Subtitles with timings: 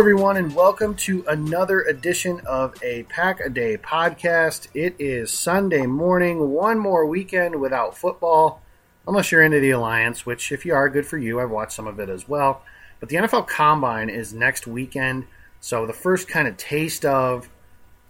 [0.00, 4.66] Everyone, and welcome to another edition of a Pack a Day podcast.
[4.72, 8.62] It is Sunday morning, one more weekend without football,
[9.06, 11.38] unless you're into the Alliance, which, if you are, good for you.
[11.38, 12.62] I've watched some of it as well.
[12.98, 15.26] But the NFL Combine is next weekend,
[15.60, 17.50] so the first kind of taste of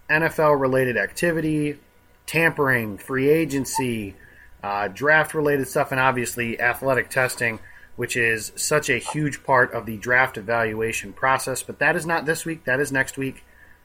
[0.09, 1.81] NFL related activity,
[2.25, 4.15] tampering, free agency,
[4.63, 7.59] uh, draft related stuff, and obviously athletic testing
[8.01, 11.63] which is such a huge part of the draft evaluation process.
[11.63, 13.45] But that is not this week, that is next week.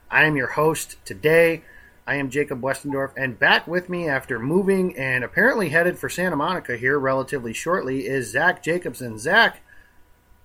[0.09, 1.63] I am your host today.
[2.07, 6.37] I am Jacob Westendorf, and back with me after moving and apparently headed for Santa
[6.37, 9.19] Monica here relatively shortly is Zach Jacobson.
[9.19, 9.61] Zach,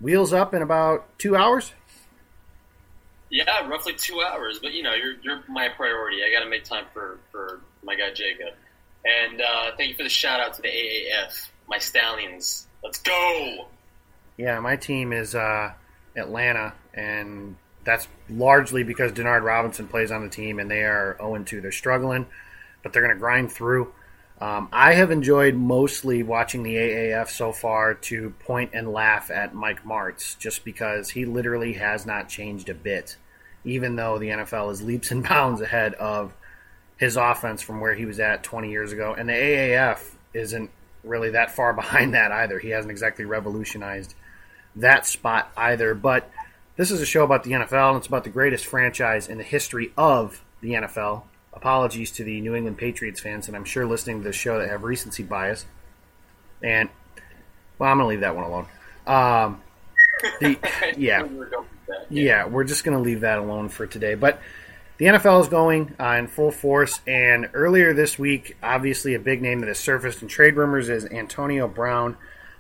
[0.01, 1.73] wheels up in about two hours?
[3.31, 4.59] Yeah, roughly two hours.
[4.61, 6.25] But you know, you're you're my priority.
[6.25, 8.53] I got to make time for for my guy Jacob.
[9.05, 12.67] And uh, thank you for the shout out to the AAF, my stallions.
[12.83, 13.67] Let's go.
[14.37, 15.73] Yeah, my team is uh,
[16.17, 21.43] Atlanta, and that's largely because Denard Robinson plays on the team, and they are 0
[21.45, 21.61] 2.
[21.61, 22.27] They're struggling,
[22.83, 23.93] but they're going to grind through.
[24.41, 29.55] Um, I have enjoyed mostly watching the AAF so far to point and laugh at
[29.55, 33.17] Mike Martz, just because he literally has not changed a bit,
[33.65, 36.33] even though the NFL is leaps and bounds ahead of
[36.97, 39.15] his offense from where he was at 20 years ago.
[39.17, 39.99] And the AAF
[40.33, 40.71] isn't
[41.05, 42.59] really that far behind that either.
[42.59, 44.15] He hasn't exactly revolutionized
[44.77, 45.95] that spot either.
[45.95, 46.31] But
[46.77, 49.45] this is a show about the NFL, and it's about the greatest franchise in the
[49.45, 51.25] history of the NFL.
[51.53, 54.69] Apologies to the New England Patriots fans, and I'm sure listening to this show that
[54.69, 55.67] have recency bias.
[56.63, 56.89] And,
[57.79, 58.67] well, I'm going to leave that one alone.
[59.07, 59.63] Um,
[60.41, 60.59] the,
[60.97, 61.27] yeah.
[62.09, 64.15] Yeah, we're just going to leave that alone for today.
[64.15, 64.41] But
[65.01, 69.41] the NFL is going uh, in full force, and earlier this week, obviously a big
[69.41, 72.19] name that has surfaced in trade rumors is Antonio Brown.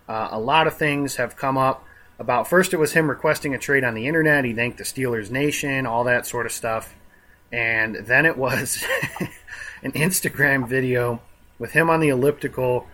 [0.09, 1.84] Uh, a lot of things have come up
[2.19, 2.49] about.
[2.49, 4.47] First, it was him requesting a trade on the internet.
[4.47, 6.95] He thanked the Steelers Nation, all that sort of stuff,
[7.53, 8.83] and then it was
[9.83, 11.21] an Instagram video
[11.59, 12.87] with him on the elliptical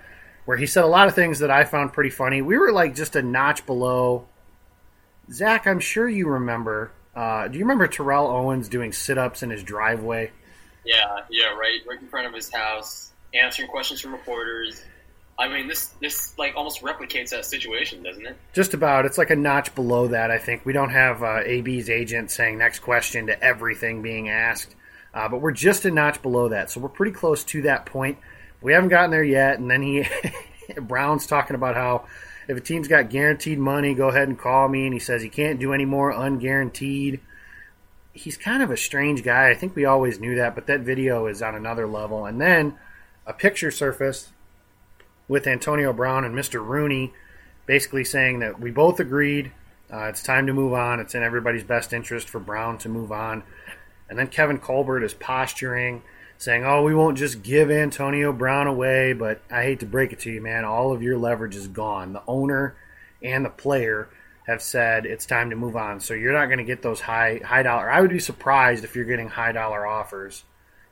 [0.45, 2.43] where he said a lot of things that I found pretty funny.
[2.43, 4.27] We were like just a notch below.
[5.31, 9.51] Zach, I'm sure you remember uh, do you remember Terrell Owens doing sit ups in
[9.51, 10.31] his driveway?
[10.85, 14.85] Yeah, yeah, right, right in front of his house, answering questions from reporters.
[15.39, 18.37] I mean, this this like almost replicates that situation, doesn't it?
[18.53, 19.05] Just about.
[19.05, 20.31] It's like a notch below that.
[20.31, 24.75] I think we don't have uh, AB's agent saying next question to everything being asked,
[25.13, 26.71] uh, but we're just a notch below that.
[26.71, 28.19] So we're pretty close to that point.
[28.61, 29.59] We haven't gotten there yet.
[29.59, 30.07] And then he
[30.81, 32.07] Brown's talking about how
[32.49, 34.85] if a team's got guaranteed money, go ahead and call me.
[34.85, 37.21] And he says he can't do any more unguaranteed.
[38.13, 39.51] He's kind of a strange guy.
[39.51, 42.25] I think we always knew that, but that video is on another level.
[42.25, 42.79] And then
[43.27, 44.31] a picture surfaced
[45.29, 46.65] with Antonio Brown and Mr.
[46.65, 47.13] Rooney
[47.67, 49.53] basically saying that we both agreed
[49.93, 50.99] uh, it's time to move on.
[51.01, 53.45] It's in everybody's best interest for Brown to move on.
[54.09, 56.03] And then Kevin Colbert is posturing
[56.39, 60.21] saying, "Oh, we won't just give Antonio Brown away." But I hate to break it
[60.21, 60.65] to you, man.
[60.65, 62.13] All of your leverage is gone.
[62.13, 62.77] The owner
[63.23, 64.09] and the player
[64.47, 66.01] have said it's time to move on.
[66.01, 67.91] So you're not going to get those high high dollar.
[67.91, 70.45] I would be surprised if you're getting high dollar offers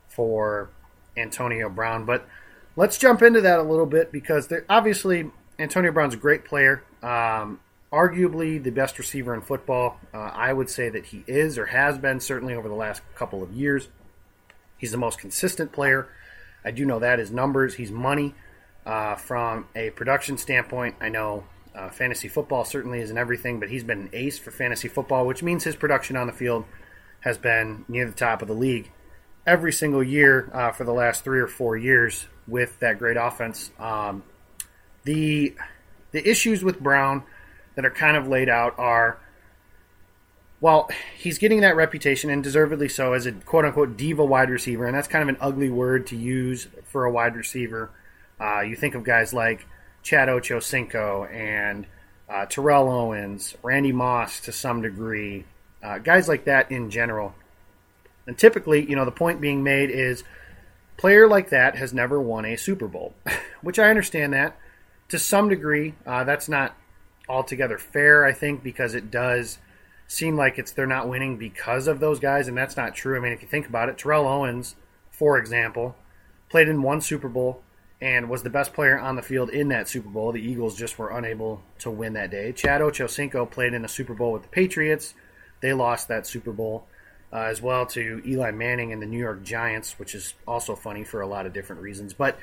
[0.07, 0.69] for
[1.17, 2.05] Antonio Brown.
[2.05, 2.27] But
[2.75, 6.83] let's jump into that a little bit because obviously Antonio Brown's a great player.
[7.01, 7.59] Um,
[7.91, 9.99] arguably the best receiver in football.
[10.13, 13.41] Uh, I would say that he is or has been certainly over the last couple
[13.41, 13.87] of years.
[14.85, 16.07] He's the most consistent player.
[16.63, 17.73] I do know that his numbers.
[17.73, 18.35] He's money.
[18.85, 23.83] Uh, from a production standpoint, I know uh, fantasy football certainly isn't everything, but he's
[23.83, 26.65] been an ace for fantasy football, which means his production on the field
[27.21, 28.91] has been near the top of the league
[29.47, 33.71] every single year uh, for the last three or four years with that great offense.
[33.79, 34.21] Um,
[35.03, 35.55] the
[36.11, 37.23] the issues with Brown
[37.73, 39.19] that are kind of laid out are
[40.61, 44.85] well, he's getting that reputation, and deservedly so, as a quote unquote diva wide receiver,
[44.85, 47.91] and that's kind of an ugly word to use for a wide receiver.
[48.39, 49.65] Uh, you think of guys like
[50.03, 51.87] Chad Ochocinco and
[52.29, 55.45] uh, Terrell Owens, Randy Moss to some degree,
[55.83, 57.35] uh, guys like that in general.
[58.27, 60.23] And typically, you know, the point being made is
[60.97, 63.13] player like that has never won a Super Bowl,
[63.61, 64.57] which I understand that
[65.09, 65.93] to some degree.
[66.05, 66.75] Uh, that's not
[67.29, 69.59] altogether fair, I think, because it does
[70.07, 73.17] seem like it's they're not winning because of those guys, and that's not true.
[73.17, 74.75] I mean, if you think about it, Terrell Owens,
[75.11, 75.95] for example,
[76.49, 77.61] played in one Super Bowl
[78.01, 80.31] and was the best player on the field in that Super Bowl.
[80.31, 82.51] The Eagles just were unable to win that day.
[82.51, 85.13] Chad Ochocinco played in a Super Bowl with the Patriots.
[85.61, 86.87] They lost that Super Bowl
[87.31, 91.03] uh, as well to Eli Manning and the New York Giants, which is also funny
[91.03, 92.13] for a lot of different reasons.
[92.13, 92.37] But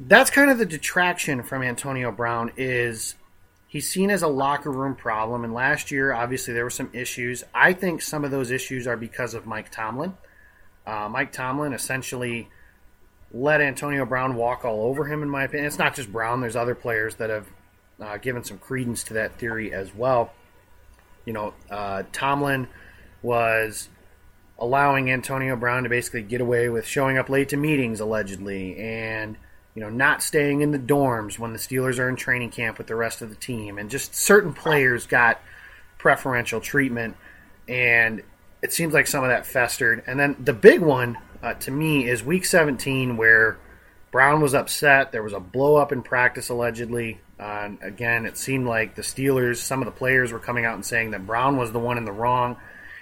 [0.00, 3.14] that's kind of the detraction from Antonio Brown is
[3.66, 5.44] he's seen as a locker room problem.
[5.44, 7.44] And last year, obviously, there were some issues.
[7.54, 10.14] I think some of those issues are because of Mike Tomlin.
[10.86, 12.48] Uh, Mike Tomlin essentially
[13.32, 15.66] let Antonio Brown walk all over him, in my opinion.
[15.66, 17.46] It's not just Brown, there's other players that have
[18.00, 20.32] uh, given some credence to that theory as well.
[21.24, 22.68] You know, uh, Tomlin
[23.22, 23.88] was
[24.58, 29.36] allowing Antonio Brown to basically get away with showing up late to meetings, allegedly, and
[29.76, 32.86] you know, not staying in the dorms when the Steelers are in training camp with
[32.86, 35.38] the rest of the team, and just certain players got
[35.98, 37.14] preferential treatment,
[37.68, 38.22] and
[38.62, 40.02] it seems like some of that festered.
[40.06, 43.58] And then the big one uh, to me is Week 17, where
[44.10, 45.12] Brown was upset.
[45.12, 47.20] There was a blow up in practice allegedly.
[47.38, 50.86] Uh, again, it seemed like the Steelers, some of the players were coming out and
[50.86, 52.56] saying that Brown was the one in the wrong.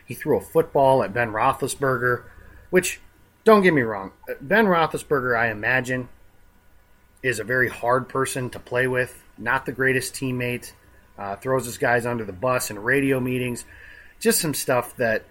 [0.04, 2.24] He threw a football at Ben Roethlisberger,
[2.70, 3.00] which,
[3.44, 4.10] don't get me wrong,
[4.40, 6.08] Ben Roethlisberger, I imagine,
[7.24, 10.72] is a very hard person to play with, not the greatest teammate,
[11.18, 13.64] uh, throws his guys under the bus in radio meetings.
[14.20, 15.24] Just some stuff that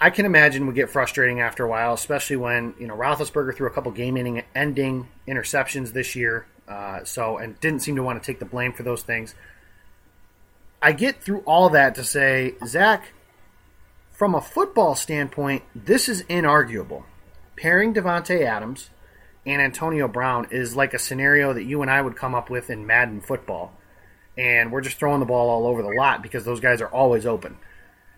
[0.00, 3.66] I can imagine would get frustrating after a while, especially when you know Roethlisberger threw
[3.66, 8.38] a couple game-ending interceptions this year, uh, so and didn't seem to want to take
[8.38, 9.34] the blame for those things.
[10.80, 13.12] I get through all that to say, Zach,
[14.12, 17.04] from a football standpoint, this is inarguable.
[17.56, 18.90] Pairing Davante Adams
[19.46, 22.70] and Antonio Brown is like a scenario that you and I would come up with
[22.70, 23.72] in Madden football.
[24.36, 27.26] And we're just throwing the ball all over the lot because those guys are always
[27.26, 27.56] open.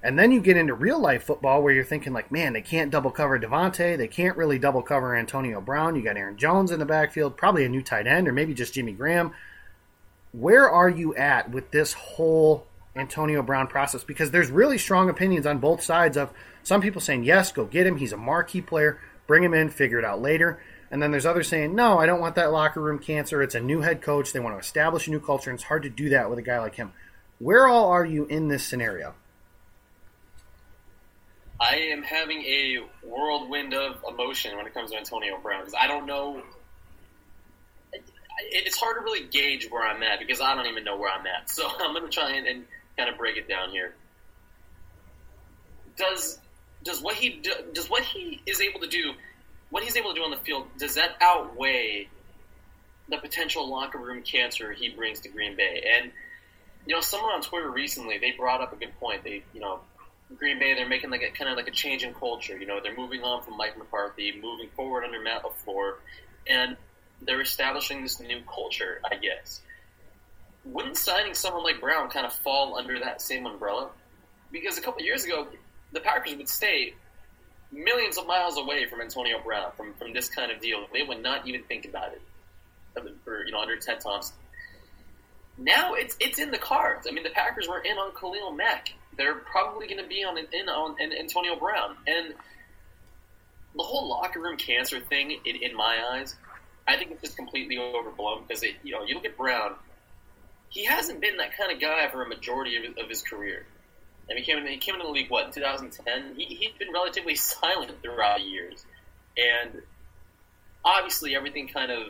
[0.03, 2.93] And then you get into real life football where you're thinking like, man, they can't
[2.93, 5.97] double cover Davante, they can't really double cover Antonio Brown.
[5.97, 8.75] You got Aaron Jones in the backfield, probably a new tight end, or maybe just
[8.75, 9.33] Jimmy Graham.
[10.33, 14.05] Where are you at with this whole Antonio Brown process?
[14.05, 16.31] Because there's really strong opinions on both sides of
[16.63, 17.97] some people saying, yes, go get him.
[17.97, 19.01] He's a marquee player.
[19.27, 20.61] Bring him in, figure it out later.
[20.91, 23.43] And then there's others saying, no, I don't want that locker room cancer.
[23.43, 24.33] It's a new head coach.
[24.33, 26.43] They want to establish a new culture, and it's hard to do that with a
[26.43, 26.93] guy like him.
[27.39, 29.15] Where all are you in this scenario?
[31.61, 35.87] I am having a whirlwind of emotion when it comes to Antonio Brown because I
[35.87, 36.43] don't know.
[38.39, 41.27] It's hard to really gauge where I'm at because I don't even know where I'm
[41.27, 41.49] at.
[41.49, 42.65] So I'm going to try and, and
[42.97, 43.95] kind of break it down here.
[45.97, 46.39] Does
[46.85, 49.13] does what he do, does what he is able to do
[49.71, 52.09] what he's able to do on the field, does that outweigh
[53.09, 55.85] the potential locker room cancer he brings to Green Bay?
[55.99, 56.13] And
[56.87, 59.25] you know, someone on Twitter recently they brought up a good point.
[59.25, 59.81] They, you know,
[60.39, 62.57] Green Bay they're making like a kind of like a change in culture.
[62.57, 65.95] You know, they're moving on from Mike McCarthy, moving forward under Matt LaFleur,
[66.47, 66.77] and
[67.23, 69.01] they're establishing this new culture.
[69.11, 69.61] I guess.
[70.65, 73.91] Wouldn't signing someone like Brown kind of fall under that same umbrella?
[74.51, 75.47] Because a couple years ago,
[75.93, 76.95] the Packers would stay
[77.73, 80.87] millions of miles away from Antonio Brown from, from this kind of deal.
[80.93, 82.23] They would not even think about it.
[83.25, 84.35] For, you know, under Ted Thompson.
[85.59, 87.07] Now it's it's in the cards.
[87.09, 88.93] I mean, the Packers were in on Khalil Mack.
[89.17, 92.35] They're probably going to be on in on Antonio Brown, and
[93.75, 95.39] the whole locker room cancer thing.
[95.45, 96.37] In, in my eyes,
[96.87, 99.75] I think it's just completely overblown because it, you know you look at Brown.
[100.69, 103.67] He hasn't been that kind of guy for a majority of, of his career.
[104.29, 106.35] And he came in, he came into the league what in 2010.
[106.37, 108.85] He, he'd been relatively silent throughout the years,
[109.37, 109.83] and
[110.85, 112.09] obviously everything kind of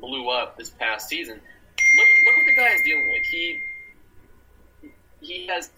[0.00, 1.34] blew up this past season.
[1.34, 3.26] Look, look what the guy is dealing with.
[3.30, 3.58] He
[5.20, 5.70] he has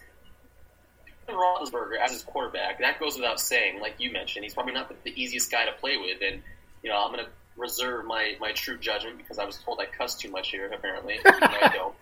[1.27, 2.79] Roethlisberger as his quarterback.
[2.79, 3.81] That goes without saying.
[3.81, 6.41] Like you mentioned, he's probably not the, the easiest guy to play with, and
[6.81, 9.85] you know I'm going to reserve my, my true judgment because I was told I
[9.85, 10.71] cuss too much here.
[10.73, 11.95] Apparently, I don't.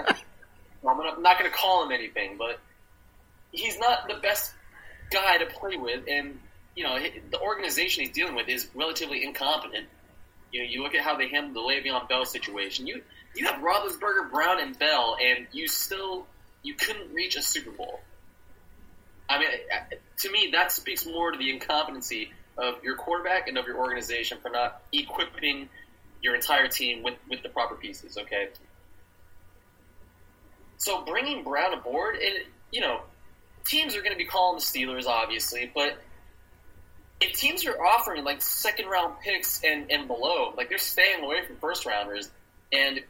[0.88, 2.60] I'm, gonna, I'm not going to call him anything, but
[3.52, 4.52] he's not the best
[5.10, 6.38] guy to play with, and
[6.74, 6.98] you know
[7.30, 9.86] the organization he's dealing with is relatively incompetent.
[10.52, 12.86] You know, you look at how they handled the Le'Veon Bell situation.
[12.86, 13.02] You
[13.34, 16.26] you have Roethlisberger, Brown, and Bell, and you still
[16.62, 18.00] you couldn't reach a Super Bowl.
[19.28, 19.48] I mean,
[20.18, 24.38] to me, that speaks more to the incompetency of your quarterback and of your organization
[24.40, 25.68] for not equipping
[26.22, 28.18] your entire team with, with the proper pieces.
[28.18, 28.48] Okay.
[30.78, 33.02] So bringing Brown aboard, and you know,
[33.68, 35.98] teams are going to be calling the Steelers, obviously, but
[37.20, 41.44] if teams are offering like second round picks and, and below, like they're staying away
[41.46, 42.30] from first rounders,
[42.72, 43.00] and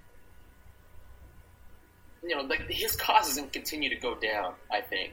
[2.22, 4.54] you know, like his cost doesn't continue to go down.
[4.72, 5.12] I think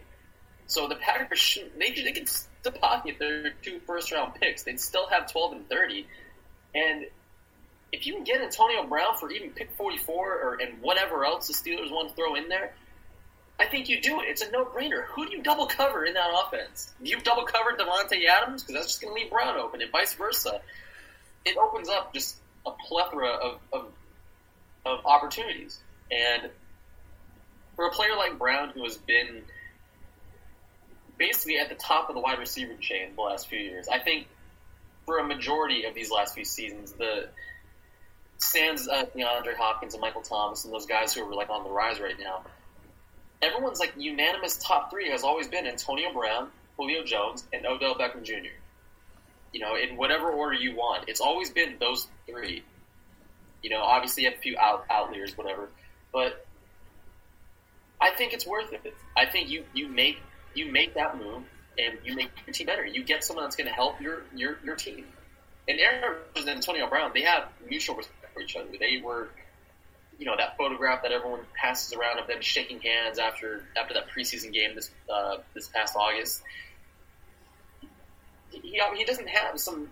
[0.68, 0.88] so.
[0.88, 4.64] The Packers should they they can still pocket their two first round picks.
[4.64, 6.08] They'd still have twelve and thirty,
[6.74, 7.06] and
[7.92, 11.48] if you can get Antonio Brown for even pick forty four or and whatever else
[11.48, 12.74] the Steelers want to throw in there,
[13.60, 14.26] I think you do it.
[14.28, 15.06] It's a no-brainer.
[15.06, 16.94] Who do you double cover in that offense?
[17.02, 20.14] You double cover Davante Adams because that's just going to leave Brown open, and vice
[20.14, 20.60] versa.
[21.46, 23.86] It opens up just a plethora of, of,
[24.86, 25.80] of opportunities.
[26.12, 26.50] And
[27.76, 29.44] for a player like Brown, who has been
[31.18, 34.28] basically at the top of the wide receiver chain the last few years, I think
[35.06, 37.30] for a majority of these last few seasons, the
[38.38, 41.70] stands uh, DeAndre Hopkins and Michael Thomas and those guys who are like on the
[41.70, 42.44] rise right now
[43.42, 48.24] everyone's like unanimous top three has always been Antonio Brown, Julio Jones, and Odell Beckham
[48.24, 48.56] Jr.
[49.54, 52.64] You know, in whatever order you want, it's always been those three.
[53.62, 55.70] You know, obviously you have a few out, outliers, whatever,
[56.12, 56.46] but
[58.02, 58.94] I think it's worth it.
[59.18, 60.18] I think you you make
[60.54, 61.44] you make that move
[61.78, 62.86] and you make your team better.
[62.86, 65.06] You get someone that's going to help your your your team.
[65.68, 68.68] And Aaron Rodgers and Antonio Brown, they have mutual respect for each other.
[68.80, 69.30] They were
[70.18, 74.10] you know that photograph that everyone passes around of them shaking hands after after that
[74.10, 76.44] preseason game this uh, this past August.
[78.52, 79.90] He, he doesn't have some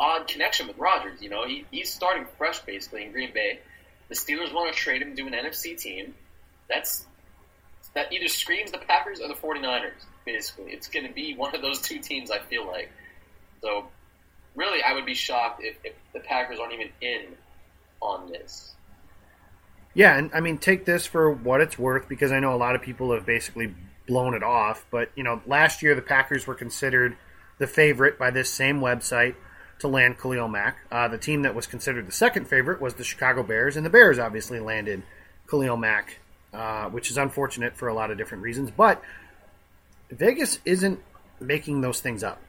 [0.00, 1.20] odd connection with Rodgers.
[1.20, 3.60] You know, he, he's starting fresh basically in Green Bay.
[4.08, 6.14] The Steelers want to trade him to an NFC team.
[6.68, 7.06] That's
[7.94, 10.04] that either screams the Packers or the 49ers.
[10.24, 12.30] Basically, it's going to be one of those two teams.
[12.30, 12.90] I feel like.
[13.60, 13.88] So,
[14.54, 17.22] really, I would be shocked if, if the Packers aren't even in
[18.00, 18.74] on this.
[19.98, 22.76] Yeah, and I mean, take this for what it's worth because I know a lot
[22.76, 23.74] of people have basically
[24.06, 24.86] blown it off.
[24.92, 27.16] But, you know, last year the Packers were considered
[27.58, 29.34] the favorite by this same website
[29.80, 30.76] to land Khalil Mack.
[30.92, 33.90] Uh, the team that was considered the second favorite was the Chicago Bears, and the
[33.90, 35.02] Bears obviously landed
[35.50, 36.20] Khalil Mack,
[36.54, 38.70] uh, which is unfortunate for a lot of different reasons.
[38.70, 39.02] But
[40.12, 41.00] Vegas isn't
[41.40, 42.40] making those things up.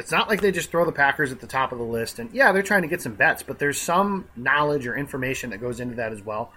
[0.00, 2.18] It's not like they just throw the Packers at the top of the list.
[2.18, 5.58] And yeah, they're trying to get some bets, but there's some knowledge or information that
[5.58, 6.52] goes into that as well.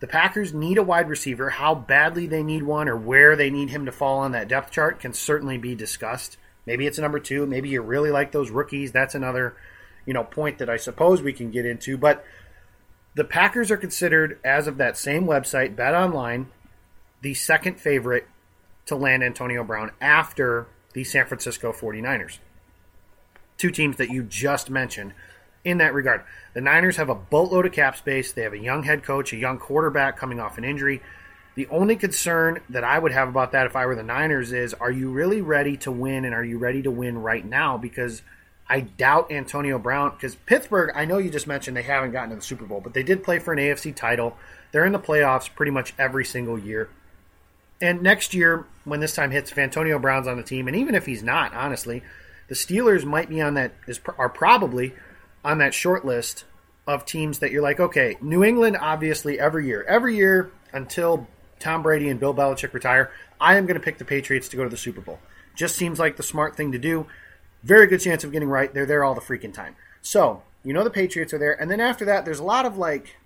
[0.00, 1.50] The Packers need a wide receiver.
[1.50, 4.70] How badly they need one or where they need him to fall on that depth
[4.70, 6.38] chart can certainly be discussed.
[6.64, 7.46] Maybe it's a number two.
[7.46, 8.90] Maybe you really like those rookies.
[8.90, 9.54] That's another,
[10.06, 11.98] you know, point that I suppose we can get into.
[11.98, 12.24] But
[13.14, 16.48] the Packers are considered, as of that same website, Bet Online,
[17.20, 18.26] the second favorite
[18.86, 22.38] to land Antonio Brown after the San Francisco 49ers.
[23.58, 25.12] Two teams that you just mentioned
[25.64, 26.22] in that regard.
[26.54, 28.32] The Niners have a boatload of cap space.
[28.32, 31.02] They have a young head coach, a young quarterback coming off an injury.
[31.56, 34.74] The only concern that I would have about that if I were the Niners is
[34.74, 37.78] are you really ready to win and are you ready to win right now?
[37.78, 38.22] Because
[38.68, 42.36] I doubt Antonio Brown, because Pittsburgh, I know you just mentioned they haven't gotten to
[42.36, 44.36] the Super Bowl, but they did play for an AFC title.
[44.72, 46.88] They're in the playoffs pretty much every single year.
[47.80, 50.94] And next year, when this time hits, if Antonio Brown's on the team, and even
[50.94, 52.02] if he's not, honestly,
[52.48, 54.94] the Steelers might be on that is are probably
[55.44, 56.44] on that short list
[56.86, 61.26] of teams that you're like, okay, New England, obviously, every year, every year until
[61.58, 63.10] Tom Brady and Bill Belichick retire,
[63.40, 65.18] I am going to pick the Patriots to go to the Super Bowl.
[65.54, 67.06] Just seems like the smart thing to do.
[67.64, 68.72] Very good chance of getting right.
[68.72, 69.74] They're there all the freaking time.
[70.02, 72.76] So you know the Patriots are there, and then after that, there's a lot of
[72.76, 73.16] like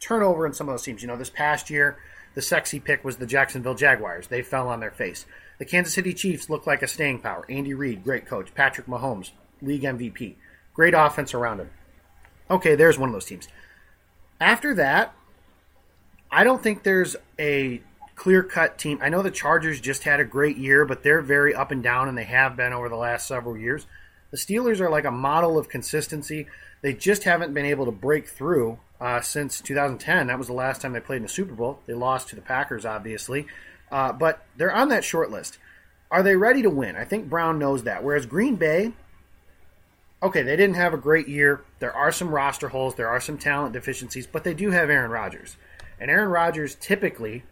[0.00, 1.02] turnover in some of those teams.
[1.02, 1.96] You know, this past year
[2.36, 4.28] the sexy pick was the Jacksonville Jaguars.
[4.28, 5.24] They fell on their face.
[5.58, 7.44] The Kansas City Chiefs look like a staying power.
[7.48, 8.54] Andy Reid, great coach.
[8.54, 9.30] Patrick Mahomes,
[9.62, 10.34] league MVP.
[10.74, 11.70] Great offense around him.
[12.50, 13.48] Okay, there's one of those teams.
[14.40, 15.14] After that,
[16.30, 17.80] I don't think there's a
[18.14, 18.98] clear cut team.
[19.00, 22.08] I know the Chargers just had a great year, but they're very up and down,
[22.08, 23.86] and they have been over the last several years.
[24.30, 26.46] The Steelers are like a model of consistency.
[26.82, 30.26] They just haven't been able to break through uh, since 2010.
[30.26, 31.80] That was the last time they played in the Super Bowl.
[31.86, 33.46] They lost to the Packers, obviously,
[33.90, 35.58] uh, but they're on that short list.
[36.10, 36.96] Are they ready to win?
[36.96, 38.04] I think Brown knows that.
[38.04, 38.92] Whereas Green Bay,
[40.22, 41.62] okay, they didn't have a great year.
[41.78, 45.10] There are some roster holes, there are some talent deficiencies, but they do have Aaron
[45.10, 45.56] Rodgers.
[45.98, 47.42] And Aaron Rodgers typically,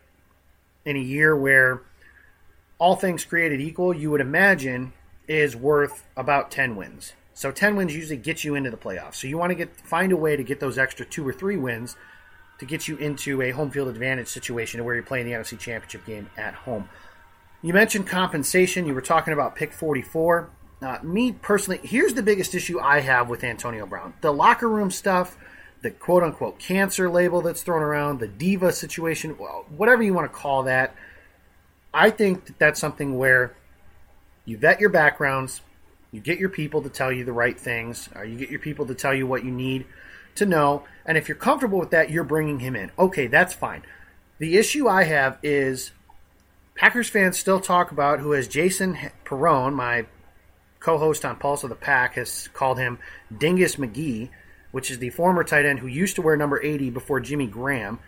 [0.85, 1.83] in a year where
[2.79, 4.93] all things created equal, you would imagine
[5.27, 7.15] is worth about 10 wins.
[7.33, 9.17] So 10 wins usually gets you into the playoffs.
[9.17, 11.57] So you want to get find a way to get those extra two or three
[11.57, 11.97] wins
[12.59, 16.07] to get you into a home field advantage situation where you're playing the NFC Championship
[16.07, 16.89] game at home.
[17.63, 18.87] You mentioned compensation.
[18.87, 20.51] You were talking about pick 44.
[20.83, 24.91] Uh, me personally, here's the biggest issue I have with Antonio Brown the locker room
[24.91, 25.37] stuff,
[25.83, 30.39] the quote unquote cancer label that's thrown around, the diva situation, whatever you want to
[30.39, 30.95] call that.
[31.93, 33.57] I think that that's something where
[34.45, 35.63] you vet your backgrounds,
[36.13, 38.85] you get your people to tell you the right things, or you get your people
[38.87, 39.87] to tell you what you need
[40.37, 42.91] to know, and if you're comfortable with that, you're bringing him in.
[42.99, 43.83] Okay, that's fine.
[44.39, 45.93] The issue I have is
[46.75, 50.07] Packers fans still talk about who, as Jason Perrone, my
[50.81, 52.99] co-host on Pulse of the Pack, has called him
[53.37, 54.31] Dingus McGee,
[54.73, 58.01] which is the former tight end who used to wear number 80 before Jimmy Graham.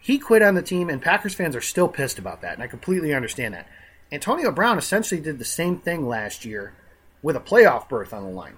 [0.00, 2.66] He quit on the team, and Packers fans are still pissed about that, and I
[2.66, 3.68] completely understand that.
[4.10, 6.74] Antonio Brown essentially did the same thing last year
[7.22, 8.56] with a playoff berth on the line.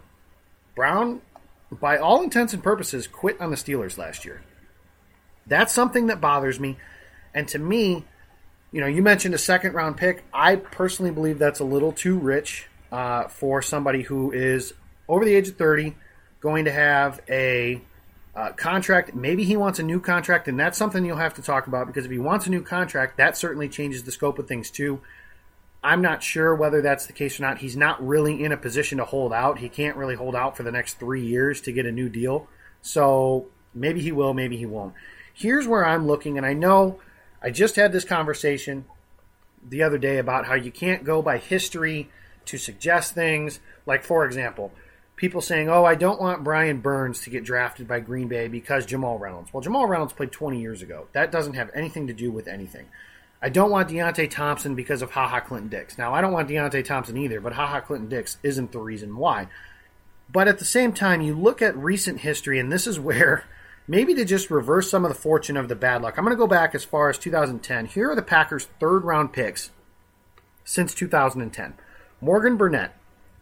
[0.75, 1.21] Brown,
[1.71, 4.43] by all intents and purposes, quit on the Steelers last year.
[5.47, 6.79] That's something that bothers me.
[7.35, 8.05] And to me,
[8.73, 10.25] you know, you mentioned a second round pick.
[10.33, 14.75] I personally believe that's a little too rich uh, for somebody who is
[15.09, 15.97] over the age of 30,
[16.41, 17.81] going to have a
[18.35, 19.15] uh, contract.
[19.15, 22.05] Maybe he wants a new contract, and that's something you'll have to talk about because
[22.05, 25.01] if he wants a new contract, that certainly changes the scope of things too.
[25.83, 27.59] I'm not sure whether that's the case or not.
[27.59, 29.59] He's not really in a position to hold out.
[29.59, 32.49] He can't really hold out for the next three years to get a new deal.
[32.83, 34.95] So maybe he will, maybe he won't.
[35.33, 37.01] Here's where I'm looking, and I know
[37.43, 38.85] I just had this conversation
[39.67, 42.11] the other day about how you can't go by history
[42.47, 43.61] to suggest things.
[43.87, 44.73] Like, for example,
[45.17, 48.87] people saying, oh, I don't want Brian Burns to get drafted by Green Bay because
[48.87, 49.53] Jamal Reynolds.
[49.53, 51.09] Well, Jamal Reynolds played 20 years ago.
[51.13, 52.87] That doesn't have anything to do with anything.
[53.43, 55.97] I don't want Deionte Thompson because of HaHa Clinton Dix.
[55.97, 59.49] Now, I don't want Deionte Thompson either, but HaHa Clinton Dix isn't the reason why.
[60.31, 63.45] But at the same time, you look at recent history, and this is where
[63.89, 66.19] maybe to just reverse some of the fortune of the bad luck.
[66.19, 67.87] I'm going to go back as far as 2010.
[67.87, 69.71] Here are the Packers' third round picks
[70.65, 71.75] since 2010.
[72.21, 72.95] Morgan Burnett,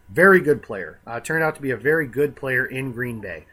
[0.07, 3.45] very good player, uh, turned out to be a very good player in Green Bay.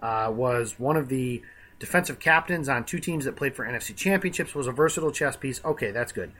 [0.00, 1.42] Uh, was one of the
[1.84, 5.62] defensive captains on two teams that played for NFC championships, was a versatile chess piece.
[5.62, 6.32] Okay, that's good.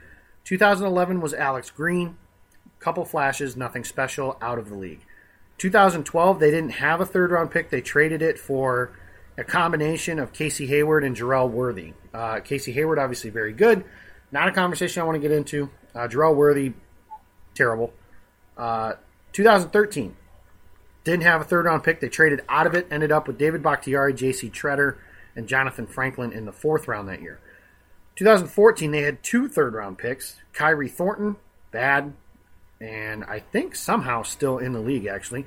[0.43, 2.17] 2011 was Alex Green.
[2.79, 5.01] Couple flashes, nothing special, out of the league.
[5.59, 7.69] 2012, they didn't have a third round pick.
[7.69, 8.97] They traded it for
[9.37, 11.93] a combination of Casey Hayward and Jerel Worthy.
[12.11, 13.85] Uh, Casey Hayward, obviously very good.
[14.31, 15.69] Not a conversation I want to get into.
[15.93, 16.73] Uh, Jerel Worthy,
[17.53, 17.93] terrible.
[18.57, 18.93] Uh,
[19.33, 20.15] 2013,
[21.03, 21.99] didn't have a third round pick.
[21.99, 24.49] They traded out of it, ended up with David Bakhtiari, J.C.
[24.49, 24.97] Tretter,
[25.35, 27.39] and Jonathan Franklin in the fourth round that year.
[28.15, 31.35] 2014, they had two third round picks Khyri Thornton,
[31.71, 32.13] bad,
[32.79, 35.45] and I think somehow still in the league, actually.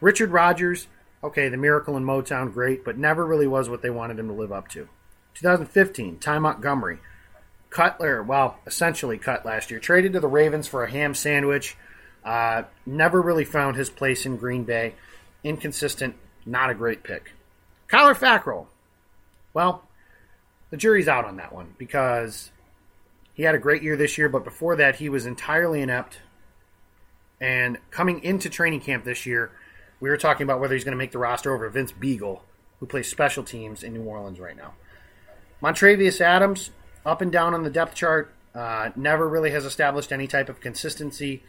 [0.00, 0.88] Richard Rodgers,
[1.22, 4.34] okay, the miracle in Motown, great, but never really was what they wanted him to
[4.34, 4.88] live up to.
[5.34, 6.98] 2015, Ty Montgomery,
[7.70, 11.76] Cutler, well, essentially cut last year, traded to the Ravens for a ham sandwich.
[12.24, 14.94] Uh, never really found his place in Green Bay.
[15.44, 17.32] Inconsistent, not a great pick.
[17.88, 18.66] Kyler Fackrell,
[19.52, 19.84] well,
[20.70, 22.50] the jury's out on that one because
[23.34, 26.18] he had a great year this year, but before that, he was entirely inept.
[27.40, 29.50] And coming into training camp this year,
[29.98, 32.40] we were talking about whether he's going to make the roster over Vince Biegel,
[32.78, 34.74] who plays special teams in New Orleans right now.
[35.62, 36.70] Montravius Adams,
[37.04, 40.60] up and down on the depth chart, uh, never really has established any type of
[40.60, 41.42] consistency.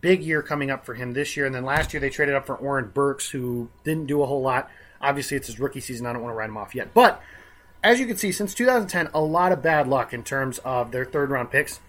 [0.00, 1.44] Big year coming up for him this year.
[1.44, 4.42] And then last year they traded up for Oren Burks, who didn't do a whole
[4.42, 4.70] lot.
[5.00, 6.06] Obviously, it's his rookie season.
[6.06, 6.94] I don't want to write him off yet.
[6.94, 7.20] But
[7.88, 11.06] as you can see, since 2010, a lot of bad luck in terms of their
[11.06, 11.80] third round picks.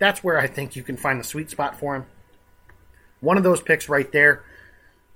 [0.00, 2.06] That's where I think you can find the sweet spot for him.
[3.20, 4.42] One of those picks right there.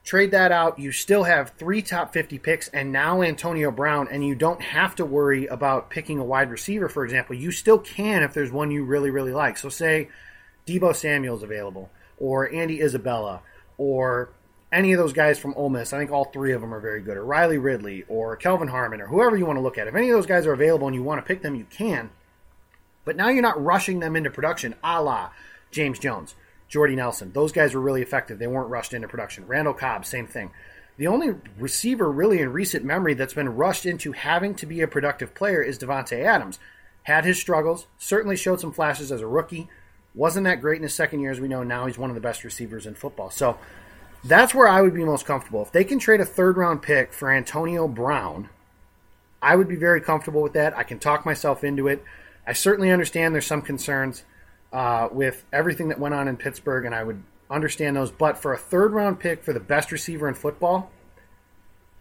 [0.05, 0.79] Trade that out.
[0.79, 4.95] You still have three top 50 picks and now Antonio Brown, and you don't have
[4.95, 7.35] to worry about picking a wide receiver, for example.
[7.35, 9.59] You still can if there's one you really, really like.
[9.59, 10.09] So, say
[10.69, 13.43] Deebo Samuel's available, or Andy Isabella,
[13.77, 14.31] or
[14.71, 17.01] any of those guys from Ole Miss, I think all three of them are very
[17.01, 19.89] good, or Riley Ridley, or Kelvin Harmon, or whoever you want to look at.
[19.89, 22.11] If any of those guys are available and you want to pick them, you can.
[23.05, 25.31] But now you're not rushing them into production, a la
[25.71, 26.35] James Jones,
[26.69, 27.33] Jordy Nelson.
[27.33, 28.39] Those guys were really effective.
[28.39, 29.47] They weren't rushed into production.
[29.47, 30.51] Randall Cobb, same thing.
[30.99, 34.89] The only receiver really in recent memory that's been rushed into having to be a
[34.89, 36.59] productive player is Davante Adams.
[37.05, 39.69] Had his struggles, certainly showed some flashes as a rookie.
[40.15, 41.63] Wasn't that great in his second year, as we know.
[41.63, 43.31] Now he's one of the best receivers in football.
[43.31, 43.57] So
[44.25, 45.63] that's where I would be most comfortable.
[45.63, 48.49] If they can trade a third round pick for Antonio Brown,
[49.41, 50.77] I would be very comfortable with that.
[50.77, 52.03] I can talk myself into it.
[52.47, 54.25] I certainly understand there's some concerns
[54.73, 58.11] uh, with everything that went on in Pittsburgh, and I would understand those.
[58.11, 60.91] But for a third round pick for the best receiver in football,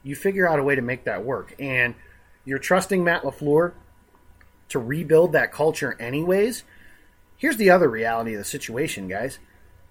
[0.03, 1.53] you figure out a way to make that work.
[1.59, 1.95] And
[2.45, 3.73] you're trusting Matt LaFleur
[4.69, 6.63] to rebuild that culture, anyways.
[7.35, 9.39] Here's the other reality of the situation, guys.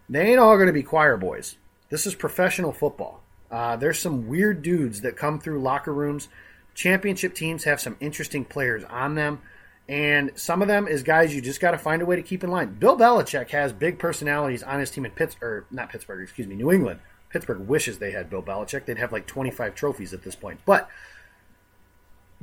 [0.08, 1.56] They ain't all going to be choir boys.
[1.88, 3.22] This is professional football.
[3.50, 6.28] Uh, there's some weird dudes that come through locker rooms.
[6.74, 9.40] Championship teams have some interesting players on them,
[9.88, 12.42] and some of them is guys you just got to find a way to keep
[12.42, 12.74] in line.
[12.74, 16.72] Bill Belichick has big personalities on his team in Pittsburgh, not Pittsburgh, excuse me, New
[16.72, 17.00] England.
[17.30, 18.84] Pittsburgh wishes they had Bill Belichick.
[18.84, 20.60] They'd have like 25 trophies at this point.
[20.66, 20.88] But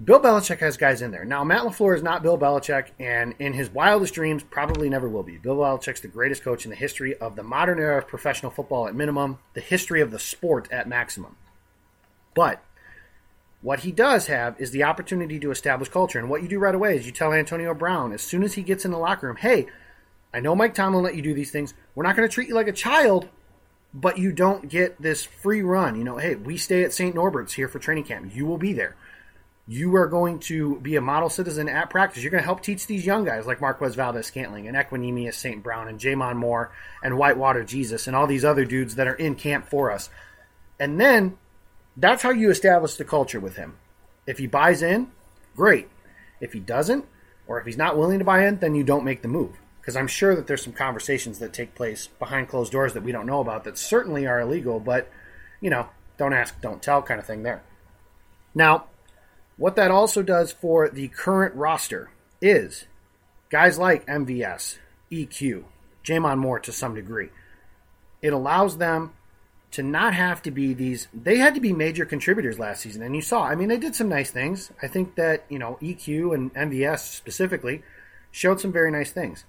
[0.03, 1.23] Bill Belichick has guys in there.
[1.23, 5.23] Now, Matt LaFleur is not Bill Belichick, and in his wildest dreams, probably never will
[5.23, 5.37] be.
[5.37, 8.87] Bill Belichick's the greatest coach in the history of the modern era of professional football
[8.87, 11.35] at minimum, the history of the sport at maximum.
[12.33, 12.63] But
[13.61, 16.19] what he does have is the opportunity to establish culture.
[16.19, 18.63] And what you do right away is you tell Antonio Brown, as soon as he
[18.63, 19.67] gets in the locker room, hey,
[20.33, 21.73] I know Mike Tomlin let you do these things.
[21.93, 23.29] We're not going to treat you like a child,
[23.93, 25.95] but you don't get this free run.
[25.95, 27.15] You know, hey, we stay at St.
[27.15, 28.35] Norbert's here for training camp.
[28.35, 28.95] You will be there.
[29.67, 32.21] You are going to be a model citizen at practice.
[32.21, 35.63] You're going to help teach these young guys like Marquez Valdes-Scantling and Equanimeous St.
[35.63, 36.71] Brown and J'Mon Moore
[37.01, 40.09] and Whitewater Jesus and all these other dudes that are in camp for us.
[40.79, 41.37] And then
[41.95, 43.77] that's how you establish the culture with him.
[44.27, 45.11] If he buys in,
[45.55, 45.87] great.
[46.41, 47.05] If he doesn't,
[47.47, 49.97] or if he's not willing to buy in, then you don't make the move because
[49.97, 53.25] I'm sure that there's some conversations that take place behind closed doors that we don't
[53.25, 55.09] know about that certainly are illegal, but
[55.59, 57.63] you know, don't ask, don't tell kind of thing there.
[58.55, 58.85] Now,
[59.57, 62.09] what that also does for the current roster
[62.41, 62.85] is
[63.49, 64.77] guys like MVS,
[65.11, 65.63] EQ,
[66.03, 67.29] J'Mon Moore to some degree.
[68.21, 69.13] It allows them
[69.71, 73.15] to not have to be these they had to be major contributors last season and
[73.15, 74.71] you saw i mean they did some nice things.
[74.81, 77.81] I think that you know eq and mvs specifically
[78.31, 79.45] showed some very nice things.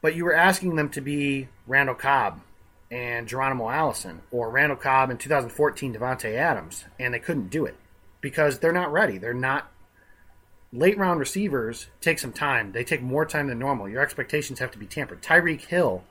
[0.00, 2.40] But you were asking them to be Randall Cobb
[2.90, 7.76] and Geronimo Allison or Randall Cobb in 2014 Davante Adams, and they couldn't do it
[8.22, 9.18] because they're not ready.
[9.18, 9.70] They're not
[10.72, 12.72] late round receivers take some time.
[12.72, 13.90] They take more time than normal.
[13.90, 15.22] Your expectations have to be tempered.
[15.22, 16.02] Tyreek Hill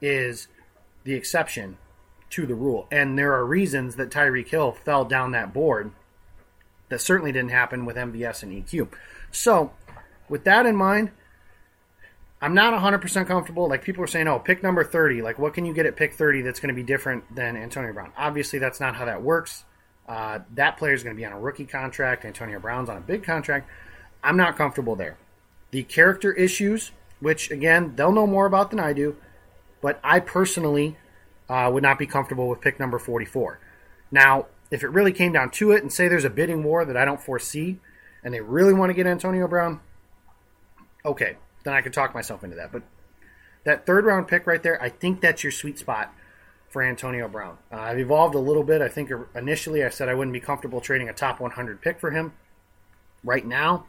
[0.00, 0.48] is
[1.04, 1.76] the exception
[2.30, 5.92] to the rule, and there are reasons that Tyreek Hill fell down that board
[6.88, 8.88] that certainly didn't happen with MVS and EQ.
[9.30, 9.72] So,
[10.28, 11.10] with that in mind,
[12.40, 13.68] I'm not 100% comfortable.
[13.68, 15.22] Like people are saying, oh, pick number 30.
[15.22, 17.92] Like, what can you get at pick 30 that's going to be different than Antonio
[17.92, 18.12] Brown?
[18.16, 19.64] Obviously, that's not how that works.
[20.08, 22.24] Uh, that player is going to be on a rookie contract.
[22.24, 23.68] Antonio Brown's on a big contract.
[24.24, 25.18] I'm not comfortable there.
[25.70, 29.16] The character issues, which again, they'll know more about than I do,
[29.82, 30.96] but I personally
[31.48, 33.60] uh, would not be comfortable with pick number 44.
[34.10, 36.96] Now, if it really came down to it, and say there's a bidding war that
[36.96, 37.78] I don't foresee,
[38.24, 39.80] and they really want to get Antonio Brown,
[41.04, 42.72] okay, then I could talk myself into that.
[42.72, 42.82] But
[43.64, 46.14] that third round pick right there, I think that's your sweet spot
[46.68, 47.56] for Antonio Brown.
[47.72, 48.82] Uh, I've evolved a little bit.
[48.82, 52.10] I think initially I said I wouldn't be comfortable trading a top 100 pick for
[52.10, 52.32] him.
[53.24, 53.86] Right now,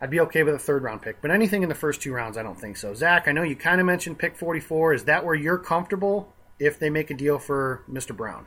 [0.00, 2.36] I'd be okay with a third round pick, but anything in the first two rounds,
[2.36, 2.94] I don't think so.
[2.94, 4.94] Zach, I know you kind of mentioned pick 44.
[4.94, 8.16] Is that where you're comfortable if they make a deal for Mr.
[8.16, 8.46] Brown?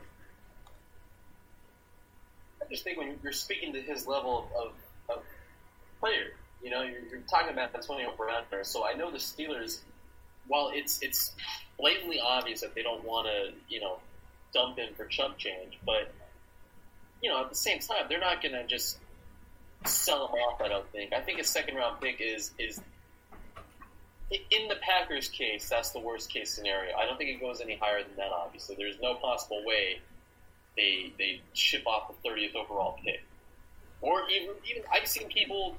[2.62, 4.72] I just think when you're speaking to his level of,
[5.16, 5.22] of
[6.00, 8.64] player, you know, you're, you're talking about Antonio Brown there.
[8.64, 9.80] So I know the Steelers,
[10.48, 11.32] while it's it's
[11.78, 13.98] blatantly obvious that they don't want to, you know,
[14.52, 16.12] dump in for chump change, but
[17.22, 18.98] you know, at the same time, they're not going to just
[19.84, 20.60] sell him off.
[20.60, 21.12] I don't think.
[21.12, 22.80] I think a second round pick is is
[24.30, 26.94] in the Packers' case, that's the worst case scenario.
[26.96, 28.30] I don't think it goes any higher than that.
[28.30, 30.00] Obviously, there's no possible way
[30.76, 33.22] they they ship off the 30th overall pick,
[34.00, 35.76] or even even I've seen people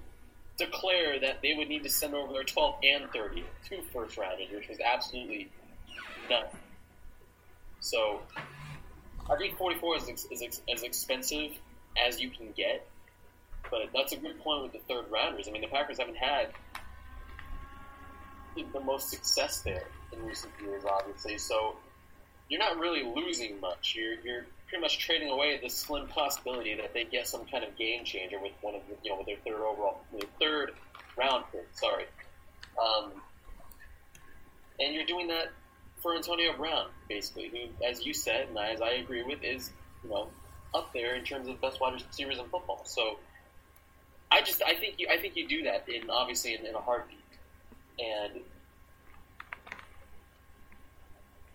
[0.60, 4.48] declare that they would need to send over their 12th and 30th, two first rounders,
[4.54, 5.50] which was absolutely
[6.30, 6.56] nuts.
[7.80, 8.22] So
[9.30, 11.52] I think 44 is, is ex, as expensive
[11.98, 12.88] as you can get,
[13.72, 15.48] but that's a good point with the third rounders.
[15.48, 16.50] I mean, the Packers haven't had
[18.74, 21.38] the most success there in recent years, obviously.
[21.38, 21.76] So
[22.50, 23.96] you're not really losing much.
[23.96, 27.76] You're you're pretty much trading away the slim possibility that they get some kind of
[27.76, 30.72] game changer with one of the, you know with their third overall, their third
[31.18, 31.68] round pick.
[31.74, 32.06] Sorry,
[32.82, 33.12] um,
[34.80, 35.48] and you're doing that
[36.02, 39.72] for Antonio Brown, basically, who, as you said, and as I agree with, is
[40.04, 40.28] you know
[40.74, 42.82] up there in terms of best wide receivers in football.
[42.86, 43.18] So
[44.32, 46.80] I just I think you I think you do that in obviously in, in a
[46.80, 47.18] heartbeat,
[47.98, 48.42] and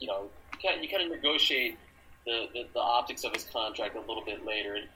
[0.01, 1.79] you know you kind of, you kind of negotiate
[2.27, 4.75] the, the, the optics of his contract a little bit later.
[4.75, 4.89] And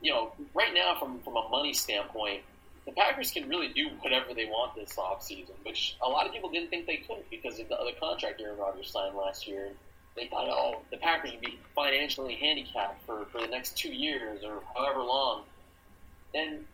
[0.00, 2.42] you know, right now, from from a money standpoint,
[2.86, 6.50] the Packers can really do whatever they want this offseason, which a lot of people
[6.50, 9.68] didn't think they could because of the other contract Aaron Rodgers signed last year.
[10.16, 14.42] They thought, oh, the Packers would be financially handicapped for, for the next two years
[14.42, 15.42] or however long.
[16.34, 16.64] And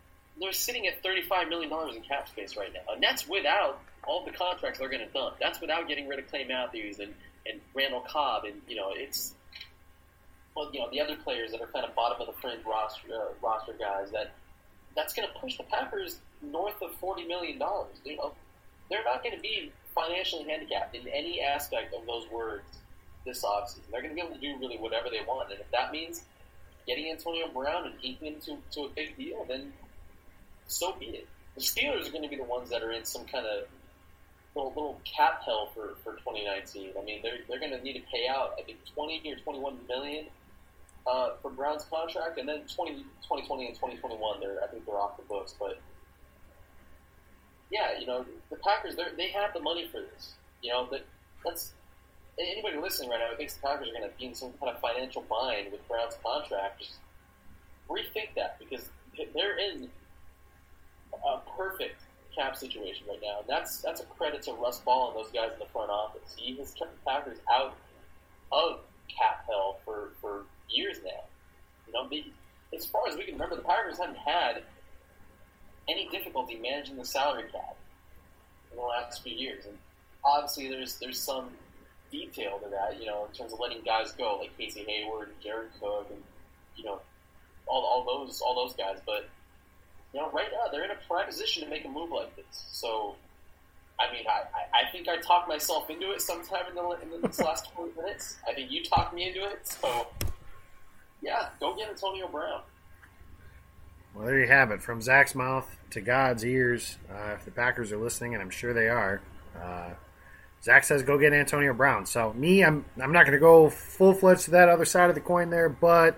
[0.40, 2.94] they're sitting at $35 million in cap space right now.
[2.94, 5.36] And that's without all the contracts they're going to dump.
[5.40, 7.12] That's without getting rid of Clay Matthews and,
[7.46, 8.44] and Randall Cobb.
[8.44, 9.34] And, you know, it's,
[10.56, 13.08] well, you know, the other players that are kind of bottom of the fringe roster,
[13.12, 14.32] uh, roster guys that
[14.96, 17.60] that's going to push the Packers north of $40 million.
[18.04, 18.32] You know,
[18.90, 22.64] they're not going to be financially handicapped in any aspect of those words
[23.26, 23.80] this offseason.
[23.92, 25.50] They're going to be able to do really whatever they want.
[25.50, 26.22] And if that means
[26.86, 29.74] getting Antonio Brown and inking him to, to a big deal, then
[30.66, 31.28] so be it.
[31.56, 33.64] The Steelers are going to be the ones that are in some kind of
[34.54, 36.92] little, little cap hell for, for 2019.
[36.98, 39.78] I mean, they're, they're going to need to pay out, I think, 20 or 21
[39.88, 40.26] million
[41.06, 45.16] uh, for Brown's contract, and then 20, 2020 and 2021, they're, I think they're off
[45.16, 45.54] the books.
[45.58, 45.78] But
[47.70, 50.34] yeah, you know, the Packers, they have the money for this.
[50.62, 51.04] You know, that
[51.44, 51.72] that's
[52.38, 54.74] anybody listening right now who thinks the Packers are going to be in some kind
[54.74, 56.98] of financial bind with Brown's contract, just
[57.88, 58.88] rethink that because
[59.34, 59.88] they're in
[61.14, 62.02] a perfect
[62.34, 63.40] cap situation right now.
[63.40, 66.34] And that's that's a credit to Russ Ball and those guys in the front office.
[66.36, 67.76] He has kept the Packers out
[68.52, 71.24] of cap hell for, for years now.
[71.86, 72.24] You know, the,
[72.74, 74.62] as far as we can remember, the Pirates haven't had
[75.88, 77.76] any difficulty managing the salary cap
[78.70, 79.64] in the last few years.
[79.66, 79.76] And
[80.24, 81.50] obviously, there's there's some
[82.10, 85.40] detail to that, you know, in terms of letting guys go, like Casey Hayward and
[85.40, 86.22] Jared Cook, and
[86.76, 87.00] you know,
[87.66, 88.98] all, all those all those guys.
[89.04, 89.28] But
[90.12, 92.64] you know, right now they're in a prime position to make a move like this.
[92.72, 93.16] So,
[93.98, 94.42] I mean, I,
[94.86, 98.36] I, think I talked myself into it sometime in, the, in this last 20 minutes.
[98.48, 99.66] I think you talked me into it.
[99.66, 100.06] So,
[101.26, 102.60] yeah, go get Antonio Brown.
[104.14, 104.80] Well, there you have it.
[104.80, 106.96] From Zach's mouth to God's ears.
[107.10, 109.20] Uh, if the Packers are listening, and I'm sure they are,
[109.60, 109.90] uh,
[110.62, 112.06] Zach says go get Antonio Brown.
[112.06, 115.16] So me, I'm I'm not going to go full fledged to that other side of
[115.16, 116.16] the coin there, but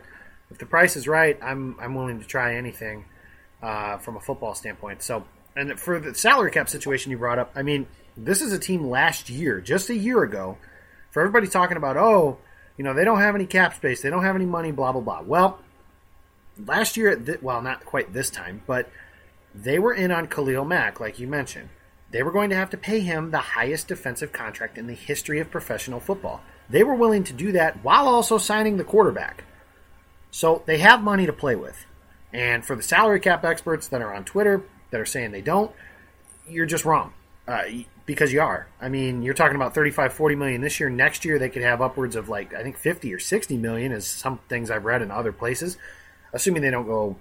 [0.50, 3.06] if the price is right, I'm I'm willing to try anything
[3.62, 5.02] uh, from a football standpoint.
[5.02, 5.24] So,
[5.56, 8.88] and for the salary cap situation you brought up, I mean, this is a team
[8.88, 10.58] last year, just a year ago,
[11.10, 12.38] for everybody talking about, oh,
[12.78, 15.02] you know, they don't have any cap space, they don't have any money, blah blah
[15.02, 15.20] blah.
[15.20, 15.60] Well,
[16.64, 18.88] last year, th- well, not quite this time, but
[19.54, 21.68] they were in on Khalil Mack, like you mentioned.
[22.10, 25.40] They were going to have to pay him the highest defensive contract in the history
[25.40, 26.40] of professional football.
[26.70, 29.44] They were willing to do that while also signing the quarterback.
[30.30, 31.84] So they have money to play with.
[32.32, 35.72] And for the salary cap experts that are on Twitter that are saying they don't,
[36.48, 37.12] you're just wrong.
[37.46, 37.64] Uh,
[38.08, 38.66] because you are.
[38.80, 40.88] I mean, you're talking about 35, 40 million this year.
[40.88, 44.06] Next year, they could have upwards of like, I think 50 or 60 million, is
[44.06, 45.76] some things I've read in other places.
[46.32, 47.16] Assuming they don't go,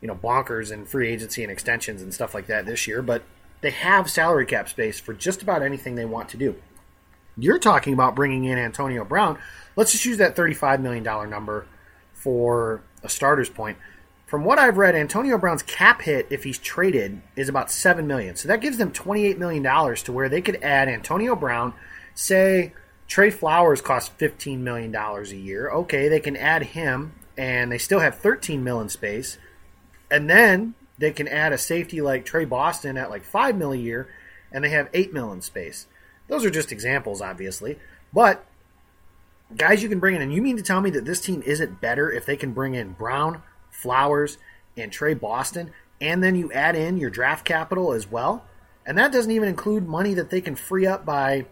[0.00, 3.02] you know, bonkers in free agency and extensions and stuff like that this year.
[3.02, 3.22] But
[3.60, 6.56] they have salary cap space for just about anything they want to do.
[7.36, 9.38] You're talking about bringing in Antonio Brown.
[9.76, 11.66] Let's just use that $35 million number
[12.14, 13.76] for a starter's point
[14.30, 18.36] from what I've read, Antonio Brown's cap hit if he's traded is about seven million.
[18.36, 21.74] So that gives them twenty-eight million dollars to where they could add Antonio Brown.
[22.14, 22.72] Say
[23.08, 25.68] Trey Flowers costs fifteen million dollars a year.
[25.70, 29.36] Okay, they can add him, and they still have thirteen million space.
[30.12, 33.76] And then they can add a safety like Tre Boston at like five mil a
[33.76, 34.08] year,
[34.52, 35.88] and they have eight million space.
[36.28, 37.80] Those are just examples, obviously,
[38.12, 38.46] but
[39.56, 40.22] guys you can bring in.
[40.22, 42.74] And you mean to tell me that this team isn't better if they can bring
[42.74, 43.42] in Brown?
[43.80, 44.38] Flowers,
[44.76, 48.44] and Tre Boston, and then you add in your draft capital as well.
[48.86, 51.46] And that doesn't even include money that they can free up by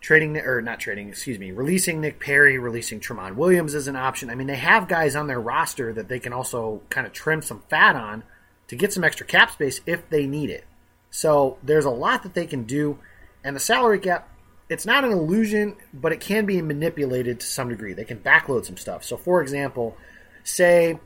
[0.00, 4.30] trading or not trading, excuse me, releasing Nick Perry, releasing Tramon Williams as an option.
[4.30, 7.42] I mean, they have guys on their roster that they can also kind of trim
[7.42, 8.24] some fat on
[8.68, 10.64] to get some extra cap space if they need it.
[11.10, 12.98] So there's a lot that they can do,
[13.44, 14.28] and the salary cap.
[14.68, 17.92] It's not an illusion, but it can be manipulated to some degree.
[17.92, 19.02] They can backload some stuff.
[19.02, 19.96] So, for example,
[20.44, 21.00] say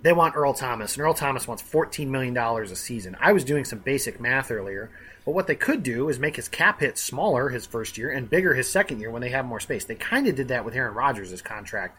[0.00, 3.16] they want Earl Thomas, and Earl Thomas wants $14 million a season.
[3.20, 4.90] I was doing some basic math earlier,
[5.24, 8.28] but what they could do is make his cap hit smaller his first year and
[8.28, 9.84] bigger his second year when they have more space.
[9.84, 11.98] They kind of did that with Aaron Rodgers' contract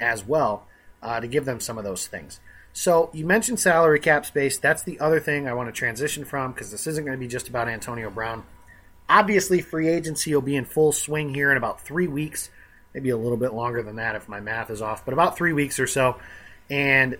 [0.00, 0.66] as well
[1.02, 2.40] uh, to give them some of those things.
[2.72, 4.58] So you mentioned salary cap space.
[4.58, 7.28] That's the other thing I want to transition from because this isn't going to be
[7.28, 8.44] just about Antonio Brown.
[9.08, 12.50] Obviously, free agency will be in full swing here in about three weeks,
[12.94, 15.52] maybe a little bit longer than that if my math is off, but about three
[15.52, 16.18] weeks or so.
[16.70, 17.18] And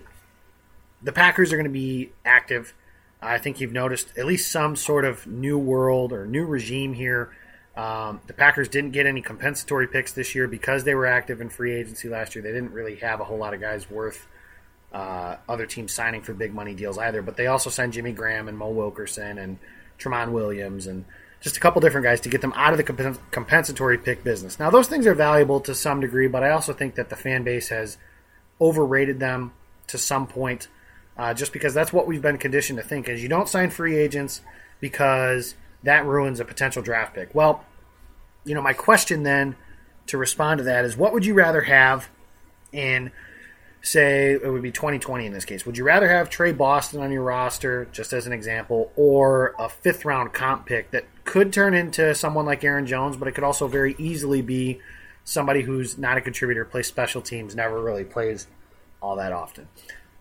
[1.03, 2.73] the Packers are going to be active.
[3.21, 7.31] I think you've noticed at least some sort of new world or new regime here.
[7.75, 11.49] Um, the Packers didn't get any compensatory picks this year because they were active in
[11.49, 12.43] free agency last year.
[12.43, 14.27] They didn't really have a whole lot of guys worth
[14.91, 17.21] uh, other teams signing for big money deals either.
[17.21, 19.57] But they also signed Jimmy Graham and Mo Wilkerson and
[19.97, 21.05] Tramon Williams and
[21.41, 24.59] just a couple different guys to get them out of the comp- compensatory pick business.
[24.59, 27.43] Now, those things are valuable to some degree, but I also think that the fan
[27.43, 27.97] base has
[28.61, 29.51] overrated them
[29.87, 30.67] to some point
[31.17, 33.97] uh, just because that's what we've been conditioned to think is you don't sign free
[33.97, 34.41] agents
[34.79, 37.33] because that ruins a potential draft pick.
[37.35, 37.63] Well,
[38.45, 39.55] you know, my question then
[40.07, 42.09] to respond to that is what would you rather have
[42.71, 43.11] in
[43.83, 45.65] say it would be 2020 in this case.
[45.65, 49.67] Would you rather have Tre Boston on your roster, just as an example, or a
[49.67, 53.43] fifth round comp pick that could turn into someone like Aaron Jones, but it could
[53.43, 54.79] also very easily be
[55.25, 58.47] somebody who's not a contributor, plays special teams, never really plays
[59.01, 59.67] all that often.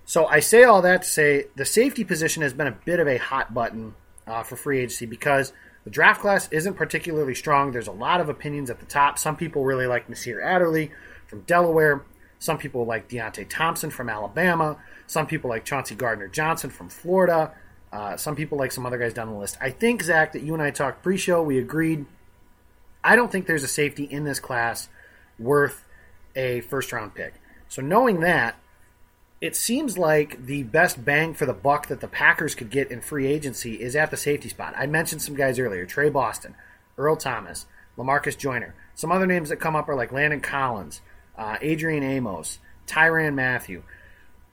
[0.05, 3.09] So I say all that to say the safety position has been a bit of
[3.09, 3.95] a hot button
[4.27, 5.53] uh, for free agency because
[5.85, 7.73] the draft class isn't particularly strong.
[7.73, 9.19] There's a lot of opinions at the top.
[9.19, 10.93] Some people really like Nasir Adderley
[11.27, 12.05] from Delaware.
[12.38, 14.77] Some people like Deionte Thompson from Alabama.
[15.07, 17.53] Some people like Chauncey Gardner Johnson from Florida.
[17.93, 19.59] Uh, some people like some other guys down the list.
[19.61, 22.07] I think, Zach, that you and I talked pre show, we agreed.
[23.05, 24.88] I don't think there's a safety in this class
[25.38, 25.85] worth
[26.35, 27.35] a first round pick.
[27.69, 28.57] So, knowing that,
[29.42, 33.00] it seems like the best bang for the buck that the Packers could get in
[33.00, 34.72] free agency is at the safety spot.
[34.78, 36.55] I mentioned some guys earlier Tre Boston,
[36.96, 37.66] Earl Thomas,
[37.98, 38.72] Lamarcus Joyner.
[38.94, 41.00] Some other names that come up are like Landon Collins,
[41.37, 43.83] uh, Adrian Amos, Tyrann Mathieu.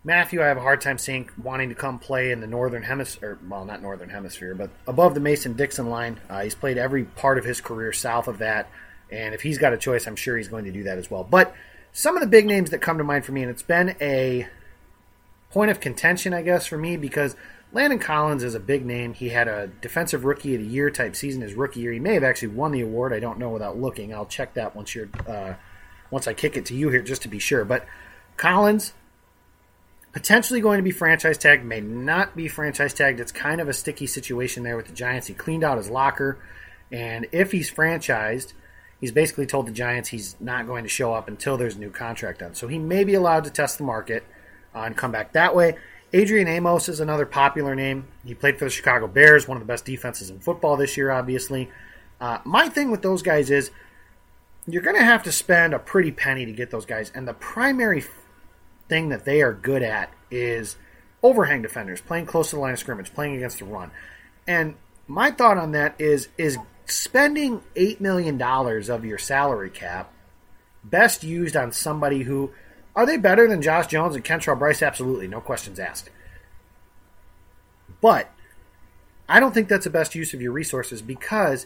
[0.04, 3.38] Mathieu, I have a hard time seeing wanting to come play in the northern hemisphere.
[3.48, 6.20] Well, not northern hemisphere, but above the Mason Dixon line.
[6.28, 8.68] Uh, he's played every part of his career south of that,
[9.12, 11.24] and if he's got a choice, I'm sure he's going to do that as well.
[11.24, 11.54] But
[11.92, 14.48] some of the big names that come to mind for me, and it's been a
[15.52, 17.36] point of contention, I guess, for me because
[17.72, 19.14] Landon Collins is a big name.
[19.14, 21.92] He had a defensive rookie of the year type season his rookie year.
[21.92, 23.14] He may have actually won the award.
[23.14, 24.14] I don't know without looking.
[24.14, 25.54] I'll check that once you're uh,
[26.12, 27.64] once I kick it to you here just to be sure.
[27.66, 27.86] But
[28.38, 28.94] Collins
[30.12, 33.20] potentially going to be franchise tagged, may not be franchise tagged.
[33.20, 35.28] It's kind of a sticky situation there with the Giants.
[35.28, 36.40] He cleaned out his locker,
[36.92, 38.54] and if he's franchised,
[39.00, 41.92] he's basically told the Giants he's not going to show up until there's a new
[41.92, 42.56] contract done.
[42.56, 44.24] So he may be allowed to test the market
[44.74, 45.78] and come back that way.
[46.12, 48.08] Adrian Amos is another popular name.
[48.26, 51.12] He played for the Chicago Bears, one of the best defenses in football this year,
[51.12, 51.70] obviously.
[52.20, 53.72] Uh, my thing with those guys is
[54.66, 57.12] you're going to have to spend a pretty penny to get those guys.
[57.14, 58.04] And the primary
[58.88, 60.78] thing that they are good at is
[61.22, 63.92] overhang defenders, playing close to the line of scrimmage, playing against the run.
[64.48, 64.76] And
[65.08, 70.12] my thought on that is is spending eight million dollars of your salary cap
[70.84, 72.52] best used on somebody who
[73.00, 74.82] are they better than Josh Jones and Kentrell Brice?
[74.82, 76.10] Absolutely, no questions asked.
[78.02, 78.30] But
[79.30, 81.66] I don't think that's the best use of your resources because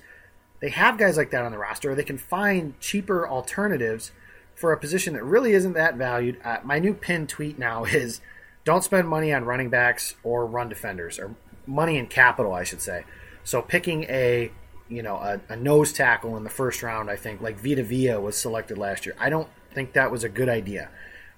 [0.59, 4.11] they have guys like that on the roster, they can find cheaper alternatives
[4.53, 6.39] for a position that really isn't that valued.
[6.43, 8.21] Uh, my new pin tweet now is
[8.63, 12.81] don't spend money on running backs or run defenders, or money in capital, I should
[12.81, 13.05] say.
[13.43, 14.51] So picking a
[14.87, 18.17] you know a, a nose tackle in the first round, I think like Vita Vea
[18.17, 19.15] was selected last year.
[19.19, 20.89] I don't think that was a good idea.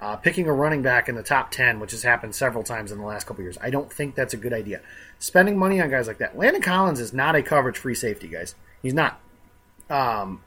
[0.01, 2.97] Uh, picking a running back in the top 10, which has happened several times in
[2.97, 4.81] the last couple years, I don't think that's a good idea.
[5.19, 6.37] Spending money on guys like that.
[6.37, 8.55] Landon Collins is not a coverage free safety, guys.
[8.81, 9.19] He's not.
[9.89, 10.41] Um,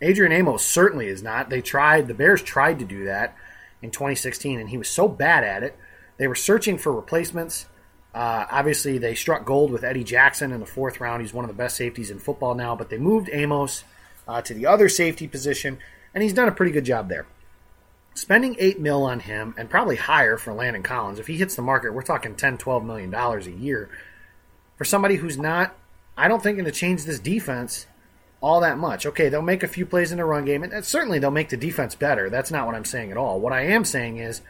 [0.00, 1.50] Adrian Amos certainly is not.
[1.50, 3.36] They tried, the Bears tried to do that
[3.82, 5.76] in 2016, and he was so bad at it.
[6.16, 7.66] They were searching for replacements.
[8.14, 11.20] Uh, obviously, they struck gold with Eddie Jackson in the fourth round.
[11.20, 13.84] He's one of the best safeties in football now, but they moved Amos
[14.28, 15.78] uh, to the other safety position,
[16.14, 17.26] and he's done a pretty good job there.
[18.14, 21.62] Spending eight mil on him, and probably higher for Landon Collins, if he hits the
[21.62, 23.90] market, we're talking 10, 12 million dollars a year
[24.76, 25.74] for somebody who's not,
[26.16, 27.86] I don't think, going to change this defense
[28.40, 29.06] all that much.
[29.06, 31.56] Okay, they'll make a few plays in the run game, and certainly they'll make the
[31.56, 32.28] defense better.
[32.28, 33.40] That's not what I'm saying at all.
[33.40, 34.42] What I am saying is,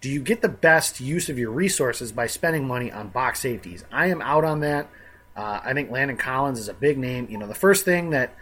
[0.00, 3.84] do you get the best use of your resources by spending money on box safeties?
[3.92, 4.88] I am out on that.
[5.36, 7.28] Uh, I think Landon Collins is a big name.
[7.30, 8.34] You know, the first thing that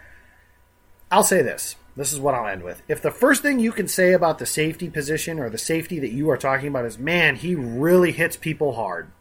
[1.11, 1.75] I'll say this.
[1.95, 2.81] This is what I'll end with.
[2.87, 6.11] If the first thing you can say about the safety position or the safety that
[6.11, 9.11] you are talking about is, man, he really hits people hard,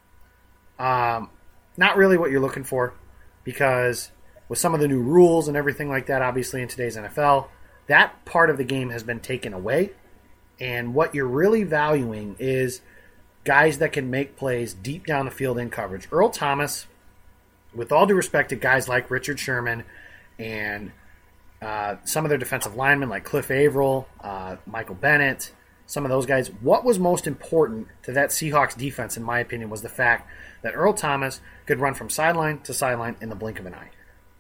[0.79, 1.31] um,
[1.77, 2.95] not really what you're looking for
[3.45, 4.11] because
[4.49, 7.49] with some of the new rules and everything like that, obviously in today's NFL,
[7.87, 9.91] that part of the game has been taken away.
[10.61, 12.81] And what you're really valuing is
[13.45, 16.09] guys that can make plays deep down the field in coverage.
[16.13, 16.87] Earl Thomas,
[17.75, 19.85] with all due respect to guys like Richard Sherman
[20.39, 20.93] and
[21.61, 25.53] uh, some of their defensive linemen like Cliff Avril, uh, Michael Bennett,
[25.87, 29.71] some of those guys, what was most important to that Seahawks defense, in my opinion,
[29.71, 30.31] was the fact
[30.63, 33.91] that Earl Thomas could run from sideline to sideline in the blink of an eye.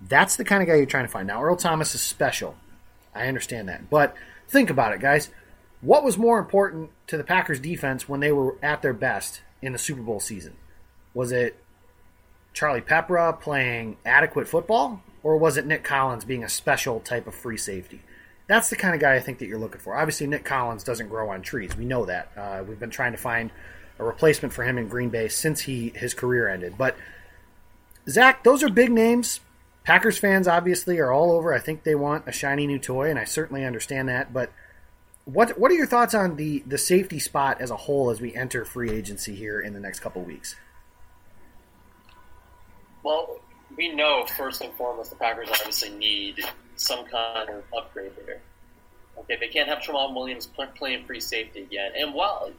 [0.00, 1.26] That's the kind of guy you're trying to find.
[1.26, 2.56] Now, Earl Thomas is special.
[3.14, 3.88] I understand that.
[3.88, 4.14] But
[4.46, 5.30] think about it, guys.
[5.80, 9.72] What was more important to the Packers defense when they were at their best in
[9.72, 10.56] the Super Bowl season?
[11.14, 11.56] Was it
[12.52, 17.34] Charlie Peprah playing adequate football, or was it Nick Collins being a special type of
[17.34, 18.02] free safety?
[18.46, 19.96] That's the kind of guy I think that you're looking for.
[19.96, 21.76] Obviously, Nick Collins doesn't grow on trees.
[21.76, 22.32] We know that.
[22.36, 23.50] Uh, we've been trying to find
[23.98, 26.78] a replacement for him in Green Bay since he his career ended.
[26.78, 26.96] But
[28.08, 29.40] Zach, those are big names.
[29.84, 31.52] Packers fans obviously are all over.
[31.52, 34.32] I think they want a shiny new toy, and I certainly understand that.
[34.32, 34.52] But
[35.24, 38.34] what what are your thoughts on the the safety spot as a whole as we
[38.34, 40.56] enter free agency here in the next couple weeks?
[43.02, 43.40] Well,
[43.78, 46.40] we know first and foremost the Packers obviously need
[46.74, 48.40] some kind of upgrade there.
[49.20, 51.92] Okay, they can't have Tramon Williams playing free safety again.
[51.96, 52.50] And while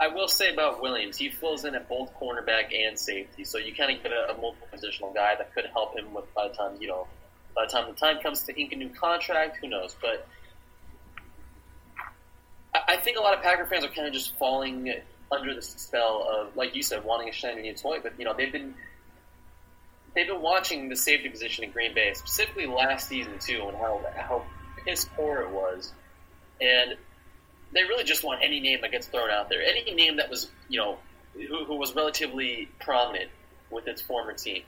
[0.00, 3.72] I will say about Williams, he fills in at both cornerback and safety, so you
[3.74, 6.54] kind of get a, a multiple positional guy that could help him with by the
[6.54, 7.06] time you know
[7.54, 9.58] by the time the time comes to ink a new contract.
[9.58, 9.96] Who knows?
[10.00, 10.26] But
[12.74, 14.92] I, I think a lot of Packer fans are kind of just falling
[15.30, 17.98] under the spell of, like you said, wanting a shiny new toy.
[18.02, 18.74] But you know they've been
[20.16, 24.00] they've been watching the safety position in Green Bay, specifically last season too, and how
[24.16, 24.44] how
[24.84, 25.92] piss poor it was,
[26.60, 26.96] and
[27.72, 30.50] they really just want any name that gets thrown out there, any name that was
[30.68, 30.98] you know
[31.34, 33.30] who, who was relatively prominent
[33.70, 34.62] with its former team,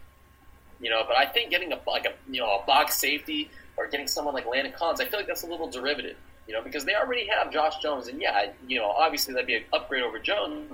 [0.80, 1.02] you know.
[1.08, 4.34] But I think getting a like a you know a box safety or getting someone
[4.34, 7.26] like Landon Collins, I feel like that's a little derivative, you know, because they already
[7.28, 10.70] have Josh Jones, and yeah, you know, obviously that'd be an upgrade over Jones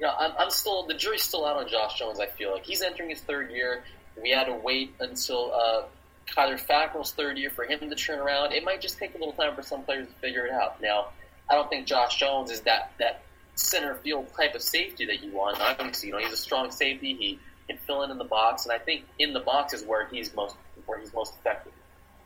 [0.00, 2.20] you know, I'm, I'm still the jury's still out on Josh Jones.
[2.20, 3.84] I feel like he's entering his third year.
[4.20, 5.82] We had to wait until uh,
[6.26, 8.52] Kyler Fackrell's third year for him to turn around.
[8.52, 10.80] It might just take a little time for some players to figure it out.
[10.80, 11.08] Now,
[11.50, 13.22] I don't think Josh Jones is that that
[13.56, 15.60] center field type of safety that you want.
[15.60, 17.14] Obviously, you know, he's a strong safety.
[17.14, 17.38] He
[17.68, 20.34] can fill in in the box, and I think in the box is where he's
[20.34, 21.72] most where he's most effective.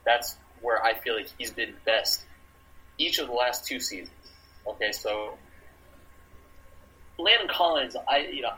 [0.06, 2.24] That's where I feel like he's been best
[2.98, 4.10] each of the last two seasons.
[4.66, 5.36] Okay, so
[7.18, 8.52] Landon Collins, I you know,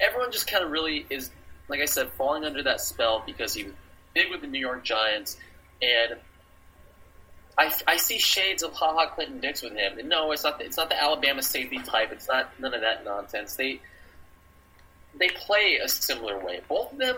[0.00, 1.30] everyone just kind of really is,
[1.68, 3.72] like I said, falling under that spell because he was
[4.14, 5.36] big with the New York Giants,
[5.82, 6.16] and
[7.58, 9.98] I, I see shades of Ha Ha Clinton-Dix with him.
[9.98, 12.10] And no, it's not the, it's not the Alabama safety type.
[12.12, 13.54] It's not none of that nonsense.
[13.54, 13.80] They
[15.18, 16.60] they play a similar way.
[16.68, 17.16] Both of them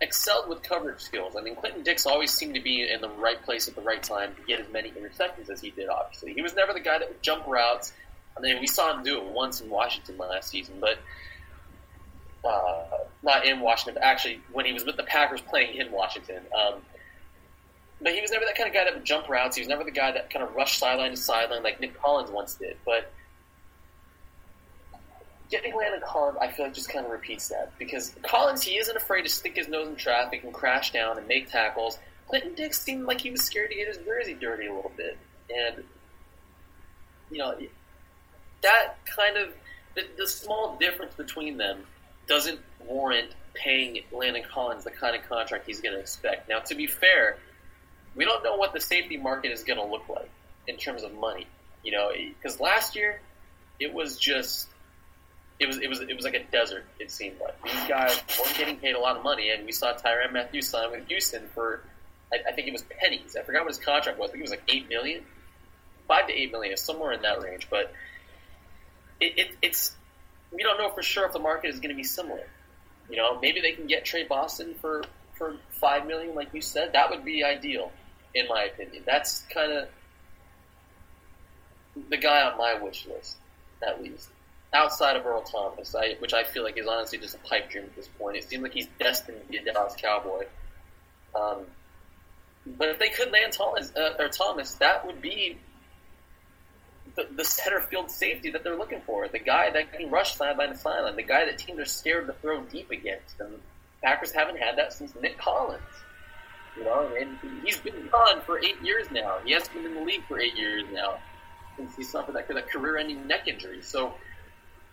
[0.00, 1.36] excelled with coverage skills.
[1.38, 4.34] I mean, Clinton-Dix always seemed to be in the right place at the right time
[4.34, 5.88] to get as many interceptions as he did.
[5.88, 7.92] Obviously, he was never the guy that would jump routes
[8.40, 10.98] I mean, we saw him do it once in Washington last season, but
[12.44, 12.84] uh,
[13.22, 16.42] not in Washington, actually when he was with the Packers playing in Washington.
[16.58, 16.80] Um,
[18.00, 19.56] but he was never that kind of guy that would jump routes.
[19.56, 22.30] He was never the guy that kind of rushed sideline to sideline like Nick Collins
[22.30, 22.78] once did.
[22.86, 23.12] But
[25.50, 28.96] getting Landon Collins, I feel like just kind of repeats that because Collins he isn't
[28.96, 31.98] afraid to stick his nose in traffic and crash down and make tackles.
[32.28, 35.18] Clinton-Dix seemed like he was scared to get his jersey dirty a little bit,
[35.54, 35.84] and
[37.30, 37.56] you know
[38.62, 39.48] that kind of
[39.94, 41.84] the, the small difference between them
[42.26, 46.48] doesn't warrant paying Landon Collins the kind of contract he's going to expect.
[46.48, 47.38] Now, to be fair,
[48.14, 50.30] we don't know what the safety market is going to look like
[50.66, 51.46] in terms of money.
[51.82, 53.20] You know, eh, because last year
[53.78, 54.68] it was just
[55.58, 56.84] it was it was it was like a desert.
[56.98, 59.94] It seemed like these guys weren't getting paid a lot of money, and we saw
[59.94, 61.82] Tyrann Mathieu sign with Houston for
[62.32, 63.36] I, I think it was pennies.
[63.38, 64.30] I forgot what his contract was.
[64.30, 65.22] I think it was like eight million,
[66.06, 67.68] five to eight million, somewhere in that range.
[67.70, 67.92] But
[69.20, 69.96] it, it, it's
[70.52, 72.46] we don't know for sure if the market is going to be similar.
[73.08, 75.04] You know, maybe they can get Tre Boston for
[75.34, 76.92] for five million, like you said.
[76.92, 77.92] That would be ideal,
[78.34, 79.02] in my opinion.
[79.06, 79.88] That's kind of
[82.08, 83.36] the guy on my wish list,
[83.86, 84.28] at least.
[84.72, 87.84] Outside of Earl Thomas, I, which I feel like is honestly just a pipe dream
[87.84, 88.36] at this point.
[88.36, 90.44] It seems like he's destined to be a Dallas Cowboy.
[91.34, 91.66] Um,
[92.78, 95.58] but if they could land Thomas, uh, or Thomas, that would be
[97.16, 100.70] the, the center field safety that they're looking for, the guy that can rush sideline
[100.70, 103.40] to sideline, the guy that teams are scared to throw deep against.
[103.40, 103.60] And
[104.02, 105.82] Packers haven't had that since Nick Collins.
[106.76, 109.38] You know, and he's been gone for eight years now.
[109.44, 111.18] He hasn't been in the league for eight years now
[111.76, 113.82] since he suffered that, that career-ending neck injury.
[113.82, 114.14] So,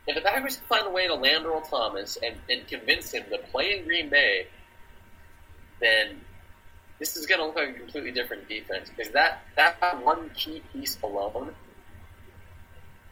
[0.07, 3.24] if the Packers can find a way to land Earl Thomas and, and convince him
[3.30, 4.47] to play in Green Bay,
[5.80, 6.22] then
[6.97, 10.63] this is going to look like a completely different defense because that that one key
[10.74, 11.53] piece alone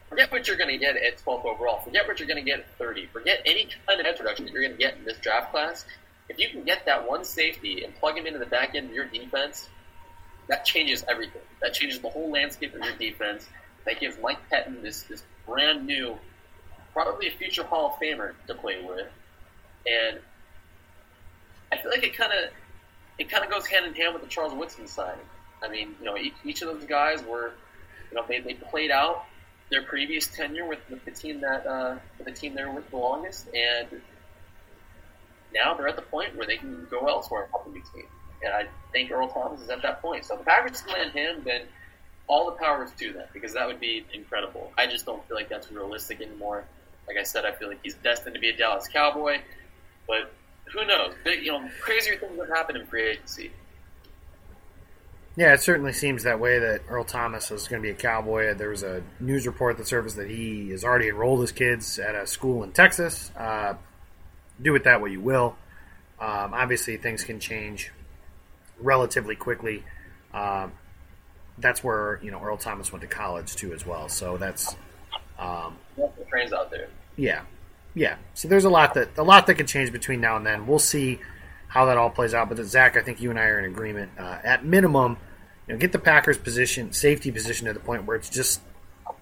[0.08, 1.80] Forget what you're going to get at 12th overall.
[1.80, 3.06] Forget what you're going to get at 30.
[3.06, 5.84] Forget any kind of introduction that you're going to get in this draft class.
[6.28, 8.94] If you can get that one safety and plug him into the back end of
[8.94, 9.68] your defense,
[10.48, 11.42] that changes everything.
[11.60, 13.48] That changes the whole landscape of your defense.
[13.84, 16.16] That gives Mike Pettine this, this brand new,
[16.92, 19.08] probably a future Hall of Famer to play with.
[19.86, 20.20] And
[21.72, 22.50] I feel like it kind of
[23.18, 25.24] it kind of goes hand in hand with the Charles Woodson signing.
[25.62, 27.52] I mean, you know, each, each of those guys were,
[28.10, 29.24] you know, they, they played out
[29.70, 32.96] their previous tenure with, with the team that uh, the team they were with the
[32.96, 33.88] longest, and
[35.54, 38.06] now they're at the point where they can go elsewhere and help a new team.
[38.44, 40.24] And I think Earl Thomas is at that point.
[40.24, 41.62] So if the Packers land him, then
[42.28, 44.72] all the power to that because that would be incredible.
[44.76, 46.64] I just don't feel like that's realistic anymore.
[47.06, 49.38] Like I said, I feel like he's destined to be a Dallas Cowboy,
[50.08, 50.32] but
[50.72, 51.14] who knows?
[51.24, 53.52] You know, crazier things have happened in free agency.
[55.36, 58.54] Yeah, it certainly seems that way that Earl Thomas is going to be a Cowboy.
[58.54, 62.14] There was a news report that surfaced that he has already enrolled his kids at
[62.14, 63.30] a school in Texas.
[63.36, 63.74] Uh,
[64.62, 65.56] do with that what you will.
[66.18, 67.92] Um, obviously, things can change
[68.80, 69.84] relatively quickly.
[70.32, 70.72] Um,
[71.58, 74.08] that's where you know Earl Thomas went to college too, as well.
[74.08, 74.74] So that's
[75.38, 75.76] um,
[76.30, 76.88] trains out there.
[77.16, 77.42] Yeah,
[77.94, 78.16] yeah.
[78.32, 80.66] So there's a lot that a lot that can change between now and then.
[80.66, 81.20] We'll see
[81.68, 82.48] how that all plays out.
[82.48, 84.12] But Zach, I think you and I are in agreement.
[84.18, 85.18] Uh, at minimum,
[85.66, 88.60] you know, get the Packers position, safety position to the point where it's just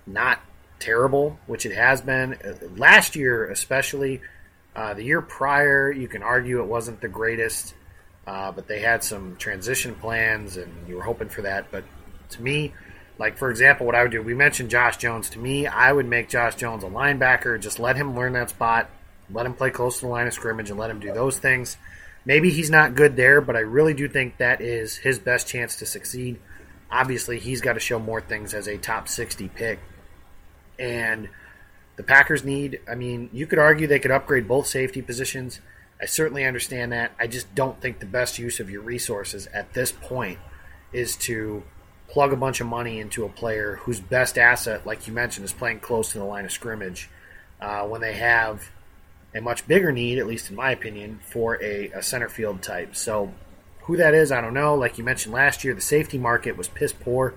[0.07, 0.41] not
[0.79, 4.21] terrible, which it has been uh, last year, especially.
[4.77, 7.75] Uh, the year prior, you can argue it wasn't the greatest,
[8.27, 11.71] uh, but they had some transition plans, and you were hoping for that.
[11.71, 11.85] But
[12.31, 12.75] to me,
[13.19, 15.31] like for example, what I would do, we mentioned Josh Jones.
[15.31, 17.61] To me, I would make Josh Jones a linebacker.
[17.61, 18.91] Just let him learn that spot,
[19.31, 21.77] let him play close to the line of scrimmage, and let him do those things.
[22.25, 25.77] Maybe he's not good there, but I really do think that is his best chance
[25.77, 26.41] to succeed.
[26.91, 29.79] Obviously, he's got to show more things as a top 60 pick.
[30.79, 31.29] And
[31.97, 35.61] the Packers need, I mean, you could argue they could upgrade both safety positions.
[36.01, 37.13] I certainly understand that.
[37.19, 40.39] I just don't think the best use of your resources at this point
[40.93, 41.63] is to
[42.09, 45.53] plug a bunch of money into a player whose best asset, like you mentioned, is
[45.53, 47.11] playing close to the line of scrimmage
[47.61, 48.71] uh, when they have
[49.35, 52.95] a much bigger need, at least in my opinion, for a, a center field type.
[52.95, 53.33] So,
[53.83, 54.77] who that is, I don't know.
[54.77, 57.35] Like you mentioned last year, the safety market was piss poor.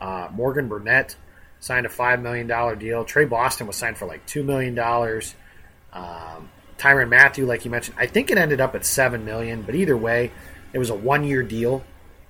[0.00, 1.16] Uh, Morgan Burnett
[1.60, 3.04] signed a $5 million deal.
[3.04, 4.78] Tre Boston was signed for like $2 million.
[5.92, 9.74] Um, Tyrann Mathieu, like you mentioned, I think it ended up at 7 million, but
[9.74, 10.32] either way,
[10.72, 11.84] it was a one year deal,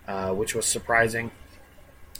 [0.06, 1.30] uh, which was surprising.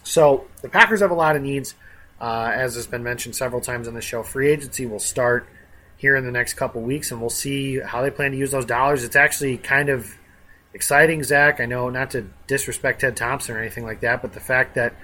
[0.05, 1.75] So the Packers have a lot of needs.
[2.21, 5.49] Uh, as has been mentioned several times on the show, free agency will start
[6.03, 8.65] here in the next couple weeks, and we'll see how they plan to use those
[8.65, 9.05] dollars.
[9.05, 10.13] It's actually kind of
[10.75, 11.61] exciting, Zach.
[11.61, 14.97] I know not to disrespect Ted Thompson or anything like that, but the fact that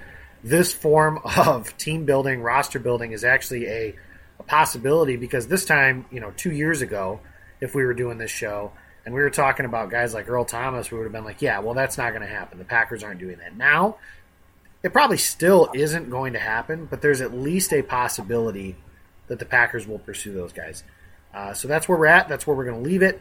[0.42, 3.94] this form of team building, roster building is actually a,
[4.40, 7.20] a possibility because this time, you know, two years ago,
[7.60, 8.72] if we were doing this show
[9.06, 11.60] and we were talking about guys like Earl Thomas, we would have been like, yeah,
[11.60, 12.58] well, that's not going to happen.
[12.58, 13.56] The Packers aren't doing that.
[13.56, 13.98] Now,
[14.82, 18.74] it probably still isn't going to happen, but there's at least a possibility
[19.28, 20.84] that the Packers will pursue those guys.
[21.32, 22.28] Uh, so that's where we're at.
[22.28, 23.20] That's where we're going to leave it.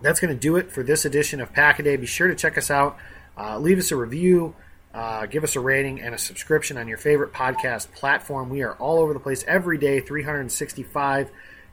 [0.00, 1.96] That's going to do it for this edition of Pack a Day.
[1.96, 2.96] Be sure to check us out.
[3.38, 4.54] Uh, leave us a review.
[4.92, 8.50] Uh, give us a rating and a subscription on your favorite podcast platform.
[8.50, 11.30] We are all over the place every day, 365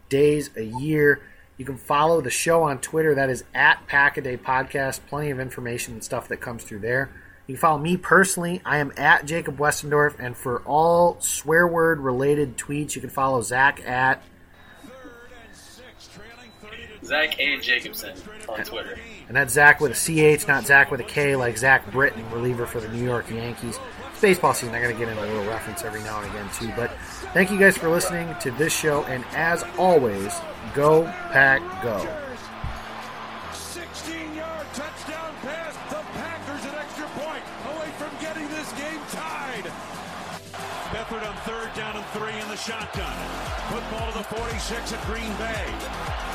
[0.08, 1.22] days a year.
[1.58, 3.16] You can follow the show on Twitter.
[3.16, 5.02] That is at Pack a Day Podcast.
[5.10, 7.10] Plenty of information and stuff that comes through there.
[7.50, 8.62] You can follow me personally.
[8.64, 10.14] I am at Jacob Westendorf.
[10.20, 14.22] And for all swear word related tweets, you can follow Zach at
[17.04, 17.58] Zach A.
[17.58, 18.14] Jacobson
[18.48, 19.00] on Twitter.
[19.28, 22.68] And that's Zach with a CH, not Zach with a K, like Zach Britton, reliever
[22.68, 23.80] for the New York Yankees.
[24.12, 24.76] It's baseball season.
[24.76, 26.72] I got to get in a little reference every now and again, too.
[26.76, 26.92] But
[27.34, 29.06] thank you guys for listening to this show.
[29.06, 30.40] And as always,
[30.76, 32.29] go, pack, go.
[42.60, 43.16] Shotgun.
[43.72, 45.64] Football to the 46 at Green Bay.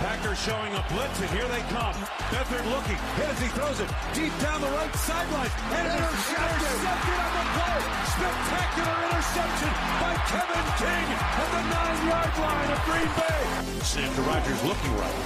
[0.00, 1.92] Packers showing a blitz, and here they come.
[2.32, 5.52] Beathard looking, hit as he throws it deep down the right sideline.
[5.76, 6.64] And intercepted.
[6.64, 7.80] intercepted on the play.
[8.08, 13.44] Spectacular interception by Kevin King at the nine-yard line of Green Bay.
[13.84, 15.20] To Rodgers looking right.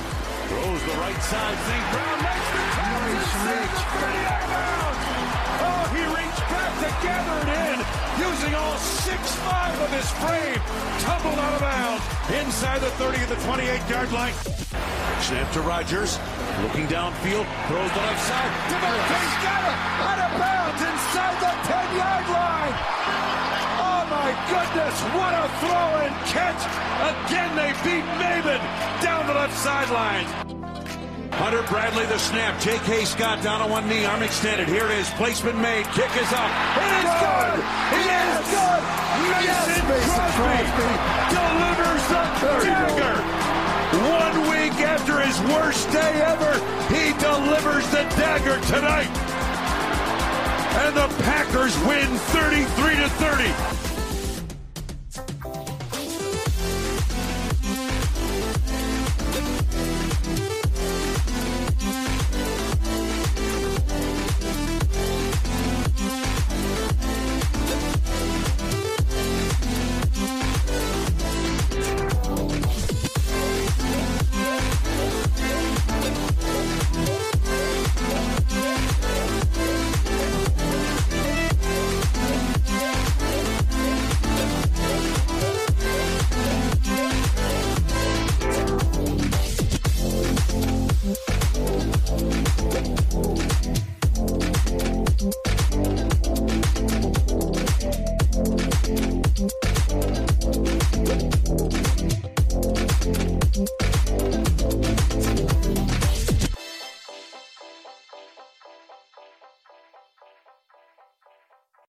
[0.50, 1.58] Throws the right side.
[1.62, 1.86] St.
[1.94, 3.14] Brown makes the carry.
[3.14, 4.87] Reach, Oh, he reached
[6.58, 7.76] back to gather it in,
[8.18, 10.58] using all six-five of his frame.
[11.06, 12.02] Tumbled out of bounds
[12.34, 14.34] inside the 30 of the 28-yard line.
[15.22, 16.18] Snap to Rodgers,
[16.62, 18.52] looking downfield, throws the left side.
[18.70, 22.74] Davante's got it, out of bounds inside the 10-yard line.
[23.78, 26.62] Oh my goodness, what a throw and catch!
[27.06, 28.62] Again, they beat Maven
[29.00, 30.57] down the left sideline.
[31.48, 32.60] Hunter Bradley, the snap.
[32.60, 33.06] J.K.
[33.06, 34.68] Scott down on one knee, arm extended.
[34.68, 35.08] Here it is.
[35.16, 35.86] Placement made.
[35.96, 36.52] Kick is up.
[36.76, 37.56] It is good.
[37.88, 38.82] It is good.
[39.88, 40.92] Mason Crosby
[41.32, 42.24] delivers the
[42.68, 43.16] dagger.
[44.12, 46.52] One week after his worst day ever,
[46.92, 49.08] he delivers the dagger tonight.
[50.84, 53.87] And the Packers win 33 to 30.